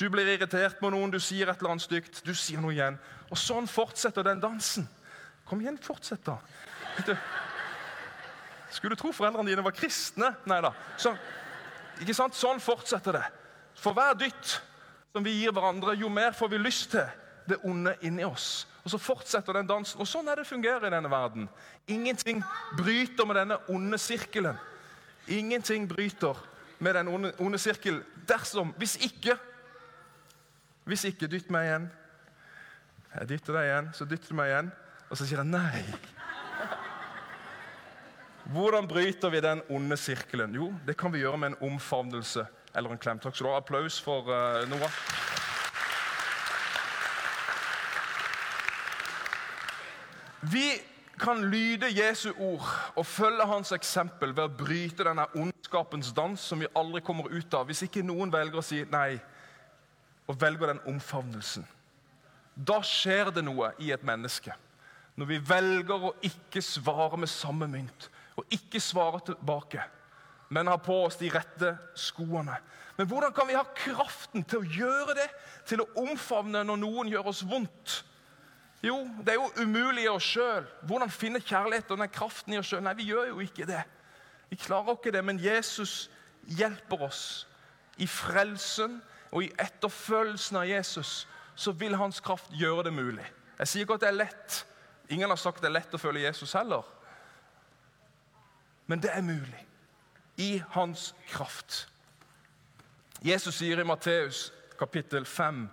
Du 0.00 0.06
blir 0.08 0.30
irritert 0.32 0.78
på 0.80 0.88
noen, 0.88 1.10
du 1.12 1.20
sier 1.20 1.50
et 1.50 1.60
eller 1.60 1.74
annet 1.74 1.84
stygt. 1.84 2.22
Du 2.24 2.32
sier 2.32 2.62
noe 2.62 2.72
igjen. 2.72 2.96
Og 3.28 3.36
sånn 3.36 3.66
fortsetter 3.68 4.24
den 4.24 4.40
dansen. 4.40 4.86
Kom 5.44 5.60
igjen, 5.60 5.76
fortsett, 5.82 6.22
da. 6.24 6.38
Du, 7.04 7.12
skulle 8.72 8.96
tro 8.96 9.12
foreldrene 9.12 9.52
dine 9.52 9.64
var 9.66 9.74
kristne? 9.76 10.32
Nei 10.48 10.60
da. 10.64 10.72
Så, 10.96 11.12
ikke 12.00 12.16
sant? 12.16 12.38
Sånn 12.38 12.62
fortsetter 12.64 13.18
det. 13.18 13.26
For 13.76 13.96
hver 13.96 14.16
dytt 14.16 14.54
som 15.12 15.26
vi 15.26 15.36
gir 15.42 15.52
hverandre, 15.52 15.98
jo 16.00 16.08
mer 16.12 16.32
får 16.38 16.52
vi 16.54 16.62
lyst 16.62 16.94
til 16.94 17.04
det 17.50 17.60
onde 17.66 17.92
inni 18.06 18.24
oss. 18.24 18.64
Og 18.86 18.94
så 18.94 19.02
fortsetter 19.02 19.58
den 19.58 19.68
dansen. 19.68 20.00
Og 20.00 20.08
sånn 20.08 20.32
er 20.32 20.40
det 20.40 20.48
fungerer 20.48 20.88
i 20.88 20.94
denne 20.94 21.12
verden. 21.12 21.44
Ingenting 21.92 22.40
bryter 22.78 23.28
med 23.28 23.36
denne 23.42 23.60
onde 23.68 24.00
sirkelen. 24.00 24.56
Ingenting 25.28 25.84
bryter 25.90 26.40
med 26.80 26.96
den 26.96 27.12
onde, 27.12 27.34
onde 27.36 27.60
sirkelen 27.60 28.00
dersom 28.24 28.72
Hvis 28.80 28.96
ikke 29.04 29.36
Hvis 30.90 31.04
ikke, 31.06 31.28
dytt 31.30 31.52
meg 31.54 31.68
igjen. 31.68 31.84
Jeg 33.12 33.28
dytter 33.30 33.54
deg 33.54 33.68
igjen, 33.68 33.90
så 33.94 34.06
dytter 34.10 34.32
du 34.32 34.34
meg 34.40 34.48
igjen. 34.50 34.70
Og 35.06 35.18
så 35.20 35.26
sier 35.28 35.38
jeg 35.38 35.46
nei. 35.46 35.84
Hvordan 38.50 38.88
bryter 38.90 39.30
vi 39.30 39.42
den 39.44 39.62
onde 39.70 39.94
sirkelen? 39.94 40.56
Jo, 40.58 40.72
det 40.88 40.96
kan 40.98 41.14
vi 41.14 41.22
gjøre 41.22 41.38
med 41.38 41.52
en 41.52 41.70
omfavnelse 41.70 42.42
eller 42.74 42.90
en 42.90 42.98
klem. 42.98 43.22
Takk 43.22 43.38
skal 43.38 43.46
du 43.46 43.52
ha. 43.52 43.62
Applaus 43.62 44.00
for 44.02 44.26
uh, 44.34 44.66
Noah. 44.66 44.98
Vi 50.50 50.66
kan 51.22 51.46
lyde 51.54 51.94
Jesu 51.94 52.32
ord 52.34 52.66
og 52.96 53.06
følge 53.06 53.46
hans 53.46 53.70
eksempel 53.78 54.34
ved 54.34 54.48
å 54.48 54.56
bryte 54.64 55.06
denne 55.06 55.30
ondskapens 55.38 56.10
dans 56.16 56.50
som 56.50 56.58
vi 56.58 56.74
aldri 56.74 57.06
kommer 57.06 57.30
ut 57.30 57.54
av, 57.54 57.70
hvis 57.70 57.86
ikke 57.86 58.02
noen 58.02 58.32
velger 58.34 58.58
å 58.58 58.70
si 58.72 58.82
nei 58.90 59.20
og 60.30 60.38
velger 60.38 60.70
den 60.70 60.82
omfavnelsen. 60.86 61.66
Da 62.54 62.78
skjer 62.86 63.32
det 63.34 63.42
noe 63.46 63.72
i 63.82 63.90
et 63.90 64.04
menneske. 64.06 64.54
Når 65.18 65.26
vi 65.26 65.38
velger 65.42 66.04
å 66.06 66.12
ikke 66.24 66.62
svare 66.62 67.18
med 67.18 67.30
samme 67.30 67.66
mynt, 67.70 68.06
og 68.38 68.46
ikke 68.54 68.80
svare 68.80 69.20
tilbake, 69.26 69.82
men 70.54 70.70
har 70.70 70.80
på 70.82 70.94
oss 71.04 71.18
de 71.20 71.30
rette 71.30 71.74
skoene. 71.98 72.56
Men 72.96 73.08
hvordan 73.10 73.34
kan 73.34 73.48
vi 73.48 73.58
ha 73.58 73.64
kraften 73.74 74.44
til 74.46 74.62
å 74.62 74.70
gjøre 74.78 75.16
det? 75.18 75.26
Til 75.68 75.82
å 75.82 75.88
omfavne 76.02 76.62
når 76.66 76.80
noen 76.80 77.10
gjør 77.10 77.30
oss 77.32 77.42
vondt? 77.46 78.00
Jo, 78.84 78.96
det 79.20 79.34
er 79.34 79.38
jo 79.38 79.66
umulig 79.66 80.06
i 80.06 80.10
oss 80.10 80.26
sjøl. 80.34 80.66
Hvordan 80.88 81.12
finne 81.12 81.42
kjærlighet 81.42 81.90
og 81.92 82.00
den 82.00 82.12
kraften 82.12 82.54
i 82.54 82.58
oss 82.60 82.70
sjøl? 82.70 82.82
Nei, 82.84 82.96
vi 82.98 83.10
gjør 83.10 83.30
jo 83.34 83.44
ikke 83.44 83.68
det. 83.68 83.82
Vi 84.50 84.58
klarer 84.58 84.96
ikke 84.96 85.12
det, 85.14 85.22
men 85.26 85.42
Jesus 85.42 86.08
hjelper 86.58 87.06
oss. 87.10 87.24
I 88.00 88.08
frelsen 88.08 88.98
og 89.30 89.44
i 89.44 89.52
etterfølgelsen 89.62 90.58
av 90.60 90.68
Jesus 90.68 91.28
så 91.54 91.72
vil 91.76 91.94
hans 91.98 92.20
kraft 92.24 92.50
gjøre 92.56 92.88
det 92.88 92.94
mulig. 92.94 93.26
Jeg 93.58 93.68
sier 93.68 93.84
ikke 93.84 93.98
at 93.98 94.04
det 94.04 94.10
er 94.10 94.20
lett. 94.22 94.60
Ingen 95.10 95.30
har 95.30 95.38
sagt 95.38 95.60
det 95.62 95.68
er 95.68 95.76
lett 95.76 95.94
å 95.94 96.00
følge 96.00 96.24
Jesus 96.24 96.54
heller. 96.56 96.86
Men 98.86 99.02
det 99.02 99.12
er 99.12 99.22
mulig. 99.22 99.66
I 100.40 100.62
hans 100.74 101.10
kraft. 101.28 101.84
Jesus 103.22 103.58
sier 103.60 103.82
i 103.82 103.86
Matteus 103.86 104.48
kapittel 104.80 105.26
5 105.28 105.66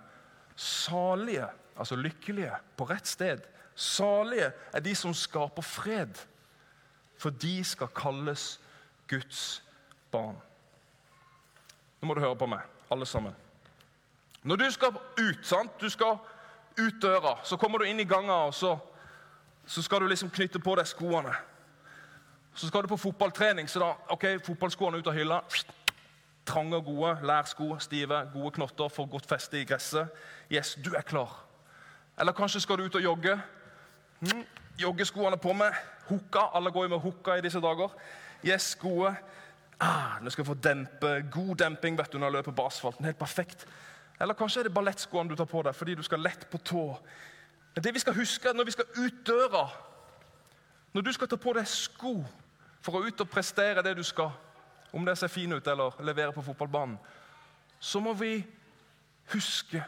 salige, 0.58 1.46
altså 1.78 1.96
lykkelige, 1.96 2.52
på 2.76 2.84
rett 2.90 3.06
sted. 3.08 3.46
Salige 3.74 4.52
er 4.74 4.84
de 4.84 4.94
som 4.94 5.14
skaper 5.14 5.62
fred, 5.62 6.18
for 7.18 7.30
de 7.30 7.64
skal 7.64 7.88
kalles 7.94 8.60
Guds 9.08 9.62
barn. 10.10 10.36
Nå 12.00 12.06
må 12.06 12.14
du 12.14 12.20
høre 12.20 12.36
på 12.38 12.50
meg, 12.50 12.66
alle 12.90 13.06
sammen. 13.06 13.34
Når 14.42 14.56
du 14.56 14.70
skal 14.70 14.88
ut, 15.18 15.38
sant? 15.42 15.80
du 15.80 15.88
skal 15.88 16.18
ut 16.78 17.02
døra, 17.02 17.38
så 17.44 17.56
kommer 17.56 17.78
du 17.78 17.84
inn 17.84 18.00
i 18.00 18.06
gangen, 18.06 18.30
og 18.30 18.54
så, 18.54 18.76
så 19.66 19.82
skal 19.82 20.00
du 20.00 20.06
liksom 20.06 20.30
knytte 20.30 20.58
på 20.62 20.76
deg 20.78 20.86
skoene. 20.86 21.34
Så 22.54 22.66
skal 22.66 22.82
du 22.82 22.90
på 22.90 22.96
fotballtrening, 22.96 23.68
så 23.68 23.82
da 23.82 23.92
ok, 24.14 24.24
fotballskoene 24.46 24.98
ut 24.98 25.06
av 25.06 25.14
hylla. 25.14 25.40
Trange 26.48 26.78
og 26.78 26.84
gode, 26.84 27.12
lærsko, 27.26 27.76
stive, 27.82 28.22
gode 28.32 28.54
knotter 28.56 28.88
for 28.90 29.10
godt 29.10 29.28
feste 29.30 29.60
i 29.60 29.66
gresset. 29.68 30.08
Yes, 30.50 30.74
du 30.84 30.94
er 30.96 31.06
klar. 31.06 31.44
Eller 32.18 32.32
kanskje 32.32 32.60
skal 32.60 32.78
du 32.78 32.88
ut 32.88 32.98
og 32.98 33.04
jogge. 33.04 33.36
Mm, 34.20 34.42
joggeskoene 34.80 35.36
på 35.38 35.52
med. 35.52 35.76
Hukka. 36.08 36.48
Alle 36.56 36.72
går 36.74 36.88
jo 36.88 36.94
med 36.96 37.04
hukka 37.04 37.36
i 37.38 37.44
disse 37.44 37.60
dager. 37.60 37.94
Yes, 38.42 38.74
gode. 38.80 39.12
Ah, 39.78 40.18
nå 40.22 40.30
skal 40.30 40.42
jeg 40.42 40.48
få 40.48 40.58
dempe, 40.58 41.12
god 41.30 41.54
demping 41.60 41.98
vet 41.98 42.10
du, 42.10 42.18
når 42.18 42.26
jeg 42.26 42.38
løper 42.40 42.56
på 42.58 42.66
asfalten. 42.66 43.06
Helt 43.06 43.18
perfekt. 43.18 43.66
Eller 44.20 44.34
kanskje 44.34 44.60
er 44.60 44.68
det 44.68 44.74
ballettskoene 44.74 45.30
du 45.30 45.36
tar 45.38 45.48
på 45.48 45.62
deg 45.62 45.76
fordi 45.76 45.94
du 45.94 46.02
skal 46.02 46.22
lett 46.22 46.48
på 46.50 46.58
tå. 46.58 46.84
Men 47.74 47.84
det 47.84 47.94
vi 47.94 48.02
skal 48.02 48.16
huske 48.16 48.52
når 48.52 48.66
vi 48.66 48.74
skal 48.74 48.90
ut 48.96 49.26
døra 49.26 49.68
Når 50.92 51.02
du 51.02 51.12
skal 51.12 51.28
ta 51.28 51.36
på 51.36 51.52
deg 51.52 51.66
sko 51.68 52.14
for 52.82 52.96
å 52.96 53.06
ut 53.06 53.20
og 53.20 53.28
prestere 53.30 53.82
det 53.84 53.92
du 53.98 54.02
skal, 54.06 54.30
om 54.92 55.04
det 55.04 55.18
ser 55.18 55.28
fin 55.28 55.52
ut 55.52 55.66
eller 55.66 55.98
levere 56.02 56.32
på 56.32 56.42
fotballbanen, 56.42 56.96
så 57.80 58.00
må 58.00 58.14
vi 58.16 58.38
huske 59.32 59.82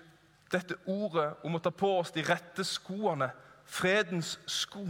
dette 0.53 0.77
ordet 0.87 1.31
om 1.47 1.55
å 1.57 1.63
ta 1.63 1.71
på 1.71 1.89
oss 2.01 2.13
de 2.13 2.25
rette 2.27 2.67
skoene, 2.67 3.31
fredens 3.65 4.35
sko. 4.51 4.83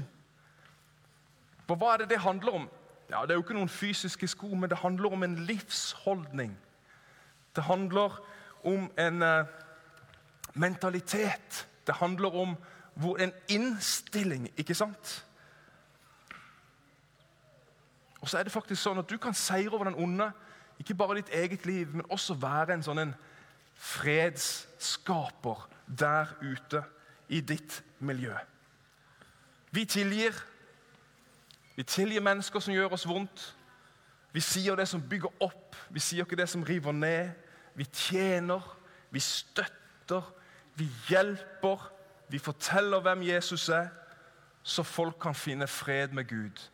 For 1.69 1.79
hva 1.79 1.93
er 1.95 2.03
det 2.03 2.11
det 2.17 2.25
handler 2.25 2.59
om? 2.63 2.69
Ja, 3.11 3.23
Det 3.23 3.31
er 3.31 3.39
jo 3.39 3.45
ikke 3.45 3.59
noen 3.61 3.69
fysiske 3.69 4.29
sko, 4.29 4.55
men 4.55 4.71
det 4.71 4.81
handler 4.83 5.13
om 5.13 5.23
en 5.23 5.37
livsholdning. 5.47 6.57
Det 7.55 7.65
handler 7.65 8.01
om 8.01 8.19
en 8.65 9.23
eh, 9.23 9.47
mentalitet. 10.55 11.69
Det 11.87 11.95
handler 11.95 12.35
om 12.35 12.57
en 13.19 13.33
innstilling, 13.49 14.51
ikke 14.57 14.75
sant? 14.75 15.27
Og 18.21 18.29
så 18.29 18.39
er 18.39 18.45
det 18.45 18.53
faktisk 18.53 18.83
sånn 18.83 19.01
at 19.01 19.09
Du 19.11 19.17
kan 19.19 19.35
seire 19.35 19.73
over 19.73 19.89
den 19.89 19.97
onde, 19.97 20.31
ikke 20.81 20.95
bare 20.95 21.17
ditt 21.21 21.33
eget 21.33 21.67
liv, 21.67 21.89
men 21.93 22.09
også 22.11 22.35
være 22.35 22.75
en 22.75 22.85
sånn 22.85 22.99
en 22.99 23.15
fredsskaper 23.81 25.69
der 25.87 26.29
ute 26.41 26.83
i 27.29 27.41
ditt 27.41 27.83
miljø. 27.99 28.35
Vi 29.71 29.85
tilgir. 29.85 30.37
Vi 31.77 31.83
tilgir 31.83 32.21
mennesker 32.21 32.61
som 32.61 32.75
gjør 32.75 32.97
oss 32.97 33.07
vondt. 33.09 33.57
Vi 34.33 34.41
sier 34.41 34.77
det 34.77 34.89
som 34.89 35.03
bygger 35.03 35.43
opp, 35.43 35.77
vi 35.91 36.01
sier 36.01 36.23
ikke 36.25 36.39
det 36.39 36.49
som 36.49 36.63
river 36.63 36.93
ned. 36.93 37.31
Vi 37.75 37.85
tjener, 37.85 38.77
vi 39.11 39.21
støtter, 39.21 40.23
vi 40.75 40.89
hjelper. 41.09 41.91
Vi 42.31 42.39
forteller 42.39 43.01
hvem 43.01 43.23
Jesus 43.27 43.69
er, 43.69 43.89
så 44.63 44.83
folk 44.83 45.17
kan 45.21 45.35
finne 45.35 45.67
fred 45.67 46.09
med 46.15 46.29
Gud. 46.29 46.71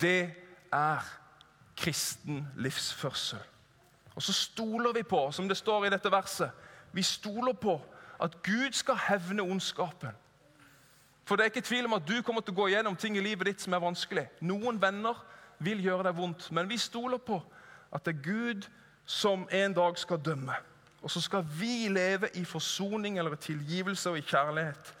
Det 0.00 0.34
er 0.72 1.00
kristen 1.76 2.48
livsførsel. 2.56 3.38
Og 4.14 4.22
så 4.22 4.32
stoler 4.32 4.92
vi 4.92 5.02
på, 5.02 5.30
som 5.30 5.48
det 5.48 5.56
står 5.56 5.86
i 5.86 5.90
dette 5.90 6.10
verset, 6.12 6.50
vi 6.92 7.02
stoler 7.02 7.52
på 7.52 7.80
at 8.20 8.42
Gud 8.42 8.72
skal 8.72 8.98
hevne 9.08 9.42
ondskapen. 9.42 10.12
For 11.24 11.36
det 11.36 11.42
er 11.42 11.50
ikke 11.50 11.60
tvil 11.60 11.86
om 11.86 11.96
at 11.96 12.08
du 12.08 12.18
kommer 12.22 12.42
til 12.42 12.52
å 12.52 12.60
gå 12.60 12.68
gjennom 12.68 12.96
ting 12.96 13.16
i 13.16 13.24
livet 13.24 13.48
ditt 13.48 13.62
som 13.62 13.72
er 13.72 13.80
vanskelig. 13.80 14.26
Noen 14.44 14.80
venner 14.82 15.16
vil 15.62 15.80
gjøre 15.80 16.04
deg 16.08 16.18
vondt, 16.18 16.50
men 16.52 16.68
vi 16.68 16.76
stoler 16.76 17.22
på 17.22 17.38
at 17.92 18.04
det 18.04 18.16
er 18.16 18.24
Gud 18.26 18.68
som 19.06 19.48
en 19.50 19.74
dag 19.74 19.98
skal 19.98 20.20
dømme. 20.22 20.54
Og 21.02 21.10
så 21.10 21.20
skal 21.20 21.44
vi 21.58 21.88
leve 21.88 22.30
i 22.38 22.44
forsoning 22.44 23.18
eller 23.18 23.34
tilgivelse 23.34 24.10
og 24.10 24.18
i 24.18 24.26
kjærlighet 24.26 24.98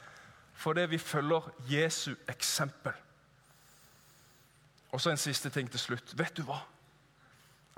fordi 0.62 0.84
vi 0.86 0.98
følger 0.98 1.48
Jesu 1.66 2.12
eksempel. 2.28 2.92
Og 4.92 5.00
så 5.00 5.10
en 5.10 5.18
siste 5.18 5.50
ting 5.50 5.70
til 5.70 5.80
slutt. 5.80 6.12
Vet 6.18 6.36
du 6.36 6.44
hva? 6.46 6.60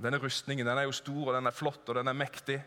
Denne 0.02 0.18
rustningen 0.20 0.66
den 0.66 0.78
er 0.78 0.84
jo 0.84 0.92
stor 0.92 1.30
og 1.30 1.36
den 1.36 1.46
er 1.48 1.54
flott 1.54 1.88
og 1.88 1.96
den 1.96 2.10
er 2.10 2.18
mektig. 2.18 2.58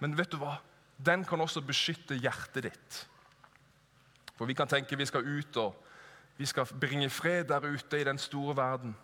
Men 0.00 0.16
vet 0.16 0.32
du 0.32 0.38
hva? 0.40 0.54
Den 0.96 1.24
kan 1.26 1.42
også 1.42 1.60
beskytte 1.66 2.16
hjertet 2.16 2.70
ditt. 2.70 3.00
For 4.38 4.48
vi 4.48 4.56
kan 4.56 4.70
tenke 4.70 4.96
vi 4.96 5.06
skal 5.06 5.26
ut 5.26 5.58
og 5.60 5.74
vi 6.38 6.46
skal 6.46 6.70
bringe 6.80 7.10
fred 7.10 7.44
der 7.50 7.66
ute 7.66 8.00
i 8.00 8.06
den 8.06 8.18
store 8.18 8.56
verden. 8.56 8.94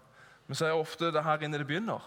Men 0.47 0.59
så 0.59 0.67
er 0.67 0.79
ofte 0.79 1.13
det 1.13 1.25
her 1.25 1.45
inne 1.45 1.61
det 1.61 1.67
begynner. 1.67 2.03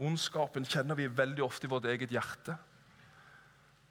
Ondskapen 0.00 0.64
kjenner 0.64 0.96
vi 0.96 1.10
veldig 1.12 1.44
ofte 1.44 1.68
i 1.68 1.70
vårt 1.70 1.88
eget 1.90 2.12
hjerte. 2.14 2.56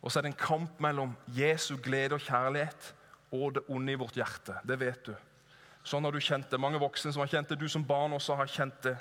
Og 0.02 0.12
så 0.12 0.20
er 0.20 0.26
det 0.26 0.32
en 0.34 0.42
kamp 0.42 0.80
mellom 0.82 1.14
Jesu 1.36 1.76
glede 1.78 2.18
og 2.18 2.24
kjærlighet 2.24 2.94
og 3.36 3.54
det 3.56 3.66
onde 3.70 3.94
i 3.94 4.00
vårt 4.00 4.18
hjerte. 4.18 4.56
Det 4.66 4.80
vet 4.80 5.06
du. 5.06 5.14
Sånn 5.86 6.06
har 6.06 6.14
du 6.14 6.22
kjent 6.24 6.50
det. 6.50 6.60
Mange 6.62 6.82
voksne 6.82 7.14
som 7.14 7.24
har 7.24 7.32
kjent 7.32 7.52
det. 7.52 7.60
Du 7.62 7.70
som 7.70 7.86
barn 7.86 8.16
også 8.16 8.38
har 8.40 8.50
kjent 8.50 8.82
det. 8.86 8.96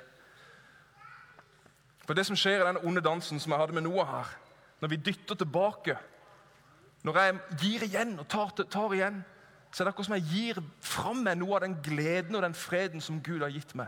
For 2.05 2.17
det 2.17 2.25
som 2.25 2.37
skjer 2.37 2.61
i 2.61 2.67
den 2.67 2.81
onde 2.85 3.03
dansen 3.05 3.41
som 3.41 3.53
jeg 3.53 3.61
hadde 3.61 3.75
med 3.77 3.85
Noah 3.85 4.09
her, 4.09 4.29
når 4.81 4.93
vi 4.93 5.03
dytter 5.09 5.35
tilbake 5.35 5.97
Når 7.03 7.17
jeg 7.17 7.35
gir 7.61 7.83
igjen 7.83 8.17
og 8.19 8.25
tar, 8.27 8.49
tar 8.67 8.93
igjen, 8.93 9.21
så 9.71 9.83
er 9.83 9.87
det 9.87 9.91
akkurat 9.93 10.07
som 10.09 10.15
jeg 10.17 10.25
gir 10.33 10.57
fram 10.83 11.21
meg 11.23 11.37
noe 11.39 11.55
av 11.55 11.61
den 11.63 11.77
gleden 11.79 12.35
og 12.35 12.41
den 12.43 12.57
freden 12.57 12.99
som 12.99 13.21
Gud 13.23 13.39
har 13.39 13.53
gitt 13.53 13.71
meg. 13.79 13.87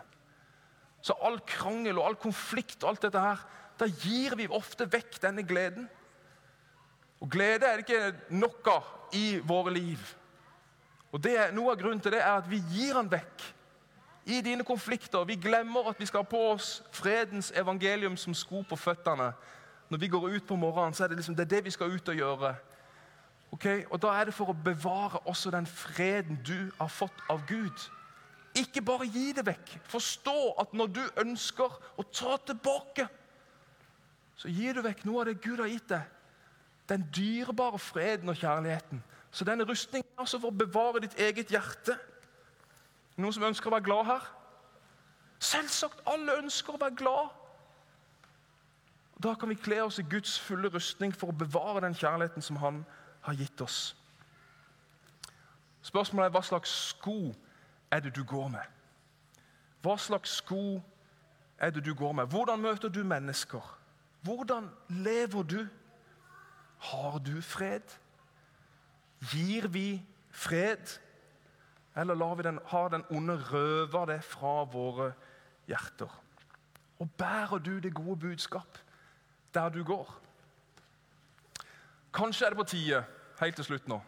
Så 1.02 1.16
all 1.26 1.40
krangel 1.48 1.98
og 1.98 2.08
all 2.08 2.20
konflikt 2.22 2.84
og 2.84 2.94
alt 2.94 3.08
dette 3.08 3.22
her, 3.22 3.42
da 3.80 3.88
gir 3.90 4.36
vi 4.38 4.50
ofte 4.54 4.86
vekk 4.86 5.18
denne 5.24 5.44
gleden. 5.48 5.88
Og 7.22 7.30
glede 7.30 7.66
er 7.66 7.80
det 7.80 7.86
ikke 7.88 8.36
nok 8.38 8.68
av 8.70 9.16
i 9.18 9.40
våre 9.46 9.74
liv. 9.74 10.02
Og 11.12 11.24
det, 11.24 11.36
Noe 11.54 11.74
av 11.74 11.82
grunnen 11.82 12.00
til 12.02 12.14
det 12.16 12.22
er 12.22 12.38
at 12.38 12.48
vi 12.50 12.62
gir 12.72 12.96
den 12.98 13.10
vekk 13.12 13.48
i 14.32 14.42
dine 14.46 14.64
konflikter. 14.64 15.26
Vi 15.28 15.36
glemmer 15.36 15.90
at 15.90 16.00
vi 16.00 16.06
skal 16.06 16.24
ha 16.24 16.30
på 16.30 16.42
oss 16.54 16.84
fredens 16.94 17.52
evangelium 17.56 18.18
som 18.18 18.34
sko 18.38 18.62
på 18.64 18.78
føttene. 18.80 19.32
Når 19.90 19.98
vi 19.98 20.08
går 20.08 20.30
ut 20.30 20.48
på 20.48 20.56
morgenen, 20.56 20.94
så 20.94 21.04
er 21.04 21.12
det 21.12 21.18
liksom, 21.18 21.36
det, 21.36 21.46
er 21.46 21.56
det 21.56 21.66
vi 21.66 21.74
skal 21.74 21.92
ut 21.92 22.10
og 22.10 22.16
gjøre. 22.16 22.56
Okay? 23.52 23.84
Og 23.90 24.02
Da 24.02 24.14
er 24.16 24.30
det 24.30 24.34
for 24.34 24.54
å 24.54 24.56
bevare 24.56 25.20
også 25.28 25.52
den 25.52 25.68
freden 25.68 26.40
du 26.48 26.72
har 26.80 26.88
fått 26.88 27.26
av 27.30 27.44
Gud. 27.48 27.90
Ikke 28.56 28.82
bare 28.84 29.08
gi 29.08 29.32
det 29.36 29.46
vekk. 29.48 29.78
Forstå 29.88 30.38
at 30.60 30.74
når 30.74 30.92
du 30.92 31.02
ønsker 31.24 31.72
å 31.98 32.04
ta 32.12 32.36
tilbake, 32.46 33.08
så 34.36 34.50
gir 34.52 34.74
du 34.74 34.82
vekk 34.84 35.06
noe 35.06 35.22
av 35.22 35.30
det 35.30 35.42
Gud 35.44 35.62
har 35.62 35.70
gitt 35.72 35.88
deg. 35.92 36.08
Den 36.90 37.06
dyrebare 37.16 37.80
freden 37.80 38.30
og 38.30 38.40
kjærligheten. 38.42 39.04
Så 39.32 39.46
denne 39.48 39.64
rustningen 39.64 40.10
er 40.18 40.24
altså 40.26 40.40
for 40.42 40.52
å 40.52 40.60
bevare 40.64 41.04
ditt 41.04 41.16
eget 41.22 41.54
hjerte. 41.54 41.96
Noen 43.16 43.36
som 43.36 43.46
ønsker 43.48 43.70
å 43.70 43.76
være 43.76 43.86
glad 43.86 44.10
her? 44.10 44.26
Selvsagt, 45.42 46.02
alle 46.10 46.40
ønsker 46.42 46.76
å 46.76 46.82
være 46.82 46.98
glad. 47.00 47.30
Da 49.22 49.36
kan 49.38 49.50
vi 49.50 49.60
kle 49.62 49.80
oss 49.86 50.00
i 50.02 50.08
Guds 50.10 50.40
fulle 50.42 50.70
rustning 50.74 51.14
for 51.16 51.32
å 51.32 51.38
bevare 51.38 51.84
den 51.86 51.96
kjærligheten 51.96 52.44
som 52.44 52.58
Han 52.58 52.84
har 53.22 53.38
gitt 53.38 53.62
oss. 53.62 53.96
Spørsmålet 55.86 56.30
er 56.30 56.36
hva 56.36 56.42
slags 56.46 56.74
sko 56.90 57.32
er 57.92 58.00
det 58.00 58.16
du 58.16 58.24
går 58.24 58.48
med? 58.48 58.64
Hva 59.82 59.98
slags 59.98 60.38
sko 60.42 60.82
er 61.58 61.70
det 61.70 61.86
du 61.86 61.94
går 61.94 62.12
med? 62.12 62.26
Hvordan 62.26 62.60
møter 62.60 62.90
du 62.90 63.04
mennesker? 63.04 63.78
Hvordan 64.22 64.70
lever 64.90 65.44
du? 65.44 65.68
Har 66.78 67.18
du 67.20 67.42
fred? 67.42 67.98
Gir 69.34 69.68
vi 69.68 70.02
fred? 70.30 71.00
Eller 71.96 72.16
lar 72.16 72.36
vi 72.36 72.44
den, 72.44 72.60
har 72.66 72.88
den 72.90 73.04
onde 73.10 73.36
røve 73.52 74.06
det 74.14 74.24
fra 74.24 74.64
våre 74.64 75.14
hjerter? 75.68 76.22
Og 77.00 77.12
bærer 77.18 77.58
du 77.58 77.80
det 77.80 77.94
gode 77.94 78.20
budskap 78.20 78.78
der 79.54 79.70
du 79.70 79.84
går? 79.84 80.22
Kanskje 82.14 82.46
er 82.46 82.50
det 82.50 82.58
på 82.58 82.64
tide, 82.64 83.04
helt 83.40 83.56
til 83.56 83.66
slutt 83.66 83.88
nå, 83.88 84.02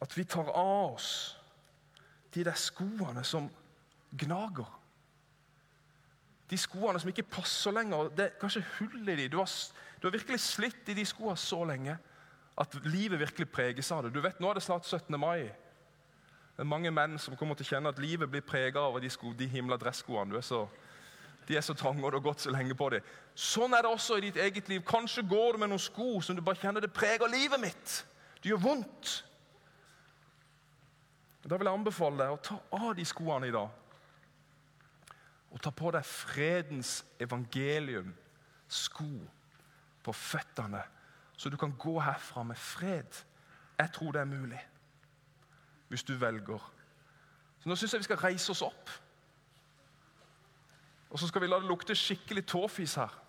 at 0.00 0.16
vi 0.16 0.24
tar 0.24 0.50
av 0.52 0.94
oss 0.94 1.38
de 2.34 2.44
der 2.44 2.58
skoene 2.58 3.24
som 3.24 3.48
gnager. 4.18 4.70
De 6.50 6.58
skoene 6.58 7.00
som 7.00 7.10
ikke 7.10 7.26
passer 7.36 7.72
lenger. 7.74 8.10
Det 8.16 8.24
er 8.24 8.40
kanskje 8.40 8.64
hull 8.78 9.08
i 9.08 9.16
de. 9.16 9.28
Du 9.32 9.38
har, 9.40 9.50
du 10.00 10.06
har 10.08 10.16
virkelig 10.16 10.40
slitt 10.40 10.88
i 10.88 10.96
de 10.98 11.06
skoene 11.08 11.36
så 11.40 11.62
lenge 11.64 11.96
at 12.60 12.74
livet 12.84 13.18
virkelig 13.20 13.48
preges 13.50 13.90
av 13.92 14.04
det. 14.04 14.14
Du 14.14 14.20
vet, 14.22 14.40
Nå 14.40 14.50
er 14.50 14.54
det 14.58 14.62
snart 14.62 14.86
17. 14.86 15.18
mai. 15.20 15.50
Det 16.54 16.62
er 16.62 16.70
mange 16.70 16.90
menn 16.94 17.18
som 17.18 17.34
kommer 17.36 17.58
til 17.58 17.66
å 17.66 17.72
kjenne 17.72 17.90
at 17.90 17.98
livet 17.98 18.30
blir 18.30 18.44
prega 18.46 18.84
av 18.86 19.00
de, 19.02 19.10
sko, 19.10 19.32
de 19.34 19.48
himla 19.50 19.78
dresskoene. 19.80 20.38
De 21.48 21.56
er 21.56 21.64
så 21.66 21.74
trange, 21.74 22.04
og 22.04 22.12
du 22.12 22.20
har 22.20 22.28
gått 22.28 22.44
så 22.44 22.52
lenge 22.54 22.76
på 22.78 22.88
dem. 22.94 23.02
Sånn 23.34 23.74
er 23.74 23.82
det 23.82 23.90
også 23.90 24.20
i 24.20 24.28
ditt 24.28 24.38
eget 24.38 24.68
liv. 24.70 24.84
Kanskje 24.86 25.26
går 25.26 25.56
du 25.56 25.64
med 25.64 25.72
noen 25.72 25.82
sko 25.82 26.20
som 26.22 26.36
du 26.36 26.44
bare 26.44 26.60
kjenner 26.62 26.84
det 26.84 26.92
preger 26.94 27.26
livet 27.32 27.60
mitt. 27.60 27.96
Det 28.38 28.52
gjør 28.52 28.62
vondt. 28.62 29.23
Da 31.44 31.56
vil 31.56 31.68
jeg 31.68 31.76
anbefale 31.76 32.22
deg 32.22 32.32
å 32.32 32.40
ta 32.40 32.56
av 32.72 32.94
de 32.96 33.04
skoene 33.04 33.50
i 33.50 33.54
dag. 33.54 33.68
Og 35.52 35.60
ta 35.62 35.70
på 35.70 35.90
deg 35.94 36.06
fredens 36.08 37.02
evangelium, 37.22 38.14
sko, 38.68 39.12
på 40.04 40.12
føttene 40.12 40.82
så 41.36 41.48
du 41.48 41.56
kan 41.56 41.74
gå 41.78 42.00
herfra 42.00 42.42
med 42.42 42.56
fred. 42.56 43.24
Jeg 43.78 43.92
tror 43.92 44.12
det 44.12 44.20
er 44.20 44.24
mulig, 44.24 44.60
hvis 45.88 46.02
du 46.02 46.14
velger. 46.14 46.72
Så 47.60 47.68
Nå 47.68 47.76
syns 47.76 47.92
jeg 47.92 47.98
vi 47.98 48.04
skal 48.04 48.16
reise 48.22 48.52
oss 48.52 48.62
opp. 48.62 48.90
Og 51.10 51.18
så 51.18 51.28
skal 51.28 51.42
vi 51.42 51.46
la 51.46 51.58
det 51.58 51.68
lukte 51.68 51.94
skikkelig 51.94 52.46
tåfis 52.46 52.94
her. 52.94 53.20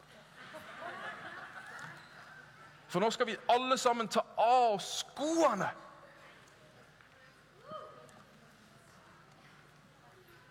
For 2.87 3.01
nå 3.01 3.09
skal 3.11 3.27
vi 3.27 3.35
alle 3.49 3.77
sammen 3.77 4.07
ta 4.07 4.21
av 4.37 4.77
skoene. 4.79 5.67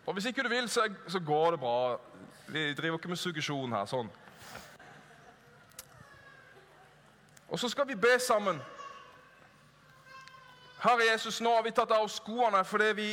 Og 0.06 0.12
Hvis 0.12 0.24
ikke 0.24 0.42
du 0.42 0.48
vil, 0.48 0.68
så, 0.68 0.94
så 1.08 1.20
går 1.20 1.50
det 1.50 1.60
bra. 1.60 2.00
Vi 2.48 2.74
driver 2.74 2.98
ikke 2.98 3.08
med 3.08 3.16
suggesjon 3.16 3.72
her. 3.72 3.86
sånn. 3.86 4.10
Og 7.48 7.58
så 7.58 7.68
skal 7.68 7.88
vi 7.88 7.94
be 7.94 8.18
sammen. 8.18 8.60
Herre 10.82 11.06
Jesus, 11.12 11.40
nå 11.40 11.54
har 11.54 11.62
vi 11.62 11.70
tatt 11.70 11.92
av 11.96 12.04
oss 12.04 12.18
skoene 12.20 12.60
fordi 12.64 12.90
vi 12.92 13.08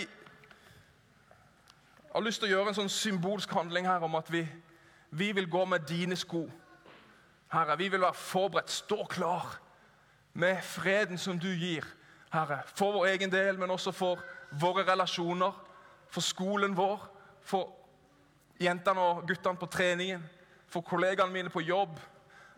har 2.12 2.24
lyst 2.26 2.42
til 2.42 2.50
å 2.50 2.52
gjøre 2.52 2.74
en 2.74 2.80
sånn 2.82 2.92
symbolsk 2.92 3.54
handling 3.56 3.88
her 3.88 4.04
om 4.04 4.18
at 4.20 4.28
vi, 4.34 4.42
vi 5.16 5.32
vil 5.32 5.48
gå 5.50 5.62
med 5.66 5.86
dine 5.88 6.18
sko. 6.20 6.44
Herre, 7.52 7.78
vi 7.80 7.88
vil 7.94 8.02
være 8.02 8.18
forberedt, 8.18 8.72
stå 8.72 9.06
klar 9.06 9.56
med 10.34 10.60
freden 10.64 11.18
som 11.18 11.40
du 11.40 11.48
gir, 11.48 11.88
Herre. 12.34 12.62
For 12.76 12.92
vår 12.98 13.14
egen 13.14 13.32
del, 13.32 13.60
men 13.60 13.72
også 13.72 13.92
for 13.96 14.20
våre 14.52 14.84
relasjoner, 14.88 15.56
for 16.12 16.22
skolen 16.22 16.76
vår, 16.78 17.04
for 17.42 17.72
jentene 18.62 19.02
og 19.02 19.28
guttene 19.28 19.58
på 19.58 19.70
treningen, 19.72 20.24
for 20.68 20.84
kollegaene 20.86 21.34
mine 21.34 21.50
på 21.50 21.64
jobb, 21.64 22.00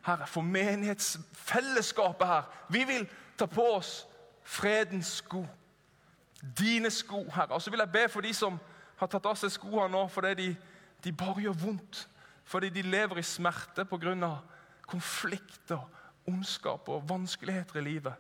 Herre, 0.04 0.28
for 0.28 0.42
menighetsfellesskapet 0.42 2.28
her. 2.28 2.50
Vi 2.70 2.84
vil 2.84 3.06
ta 3.38 3.46
på 3.46 3.63
oss 3.78 4.08
fredens 4.44 5.08
sko. 5.22 5.46
Dine 6.58 6.92
sko, 6.92 7.24
Herre. 7.32 7.56
Og 7.56 7.62
så 7.62 7.72
vil 7.72 7.80
jeg 7.80 7.92
be 7.92 8.10
for 8.10 8.22
de 8.22 8.34
som 8.36 8.60
har 9.00 9.08
tatt 9.08 9.30
av 9.30 9.38
seg 9.39 9.54
skoene 9.54 9.88
nå 9.94 10.02
fordi 10.12 10.34
de, 10.42 10.50
de 11.06 11.13
bare 11.16 11.46
gjør 11.46 11.56
vondt. 11.62 12.04
Fordi 12.44 12.68
de 12.70 12.84
lever 12.84 13.22
i 13.22 13.24
smerte 13.24 13.86
pga. 13.88 14.38
konflikter, 14.88 15.80
ondskap 16.28 16.89
og 16.89 17.10
vanskeligheter 17.10 17.80
i 17.80 17.84
livet. 17.84 18.13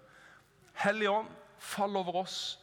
Hellige 0.73 1.11
Ånd, 1.11 1.27
fall 1.59 1.97
over 1.97 2.15
oss. 2.15 2.59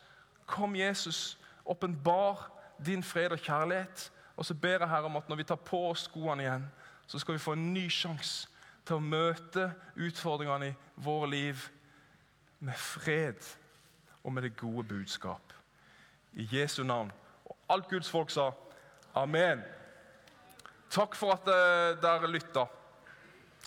Kom, 0.47 0.77
Jesus, 0.77 1.39
åpenbar 1.65 2.60
din 2.87 3.03
fred 3.03 3.33
og 3.33 3.39
kjærlighet. 3.39 4.11
Og 4.37 4.47
så 4.47 4.55
ber 4.55 4.81
jeg 4.81 4.89
Herre 4.89 5.05
om 5.11 5.17
at 5.17 5.29
når 5.29 5.37
vi 5.37 5.45
tar 5.45 5.61
på 5.61 5.83
oss 5.91 6.07
skoene 6.09 6.43
igjen, 6.43 6.65
så 7.07 7.19
skal 7.19 7.35
vi 7.35 7.43
få 7.43 7.53
en 7.53 7.73
ny 7.75 7.89
sjanse 7.93 8.49
til 8.87 8.97
å 8.97 9.05
møte 9.05 9.71
utfordringene 10.01 10.71
i 10.71 10.77
våre 11.05 11.29
liv 11.31 11.67
med 12.61 12.77
fred 12.79 13.45
og 14.25 14.33
med 14.33 14.47
det 14.47 14.57
gode 14.57 14.87
budskap. 14.89 15.53
I 16.33 16.49
Jesu 16.53 16.83
navn. 16.85 17.13
Og 17.45 17.57
alt 17.69 17.89
Guds 17.91 18.11
folk 18.11 18.31
sa 18.31 18.51
amen. 19.15 19.63
Takk 20.91 21.15
for 21.19 21.35
at 21.35 21.49
eh, 21.51 22.01
dere 22.03 22.31
lytta. 22.31 22.67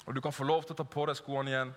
Og 0.05 0.15
du 0.15 0.21
kan 0.21 0.35
få 0.35 0.43
lov 0.47 0.63
til 0.63 0.75
å 0.75 0.81
ta 0.81 0.87
på 0.87 1.05
deg 1.07 1.17
skoene 1.19 1.51
igjen. 1.53 1.73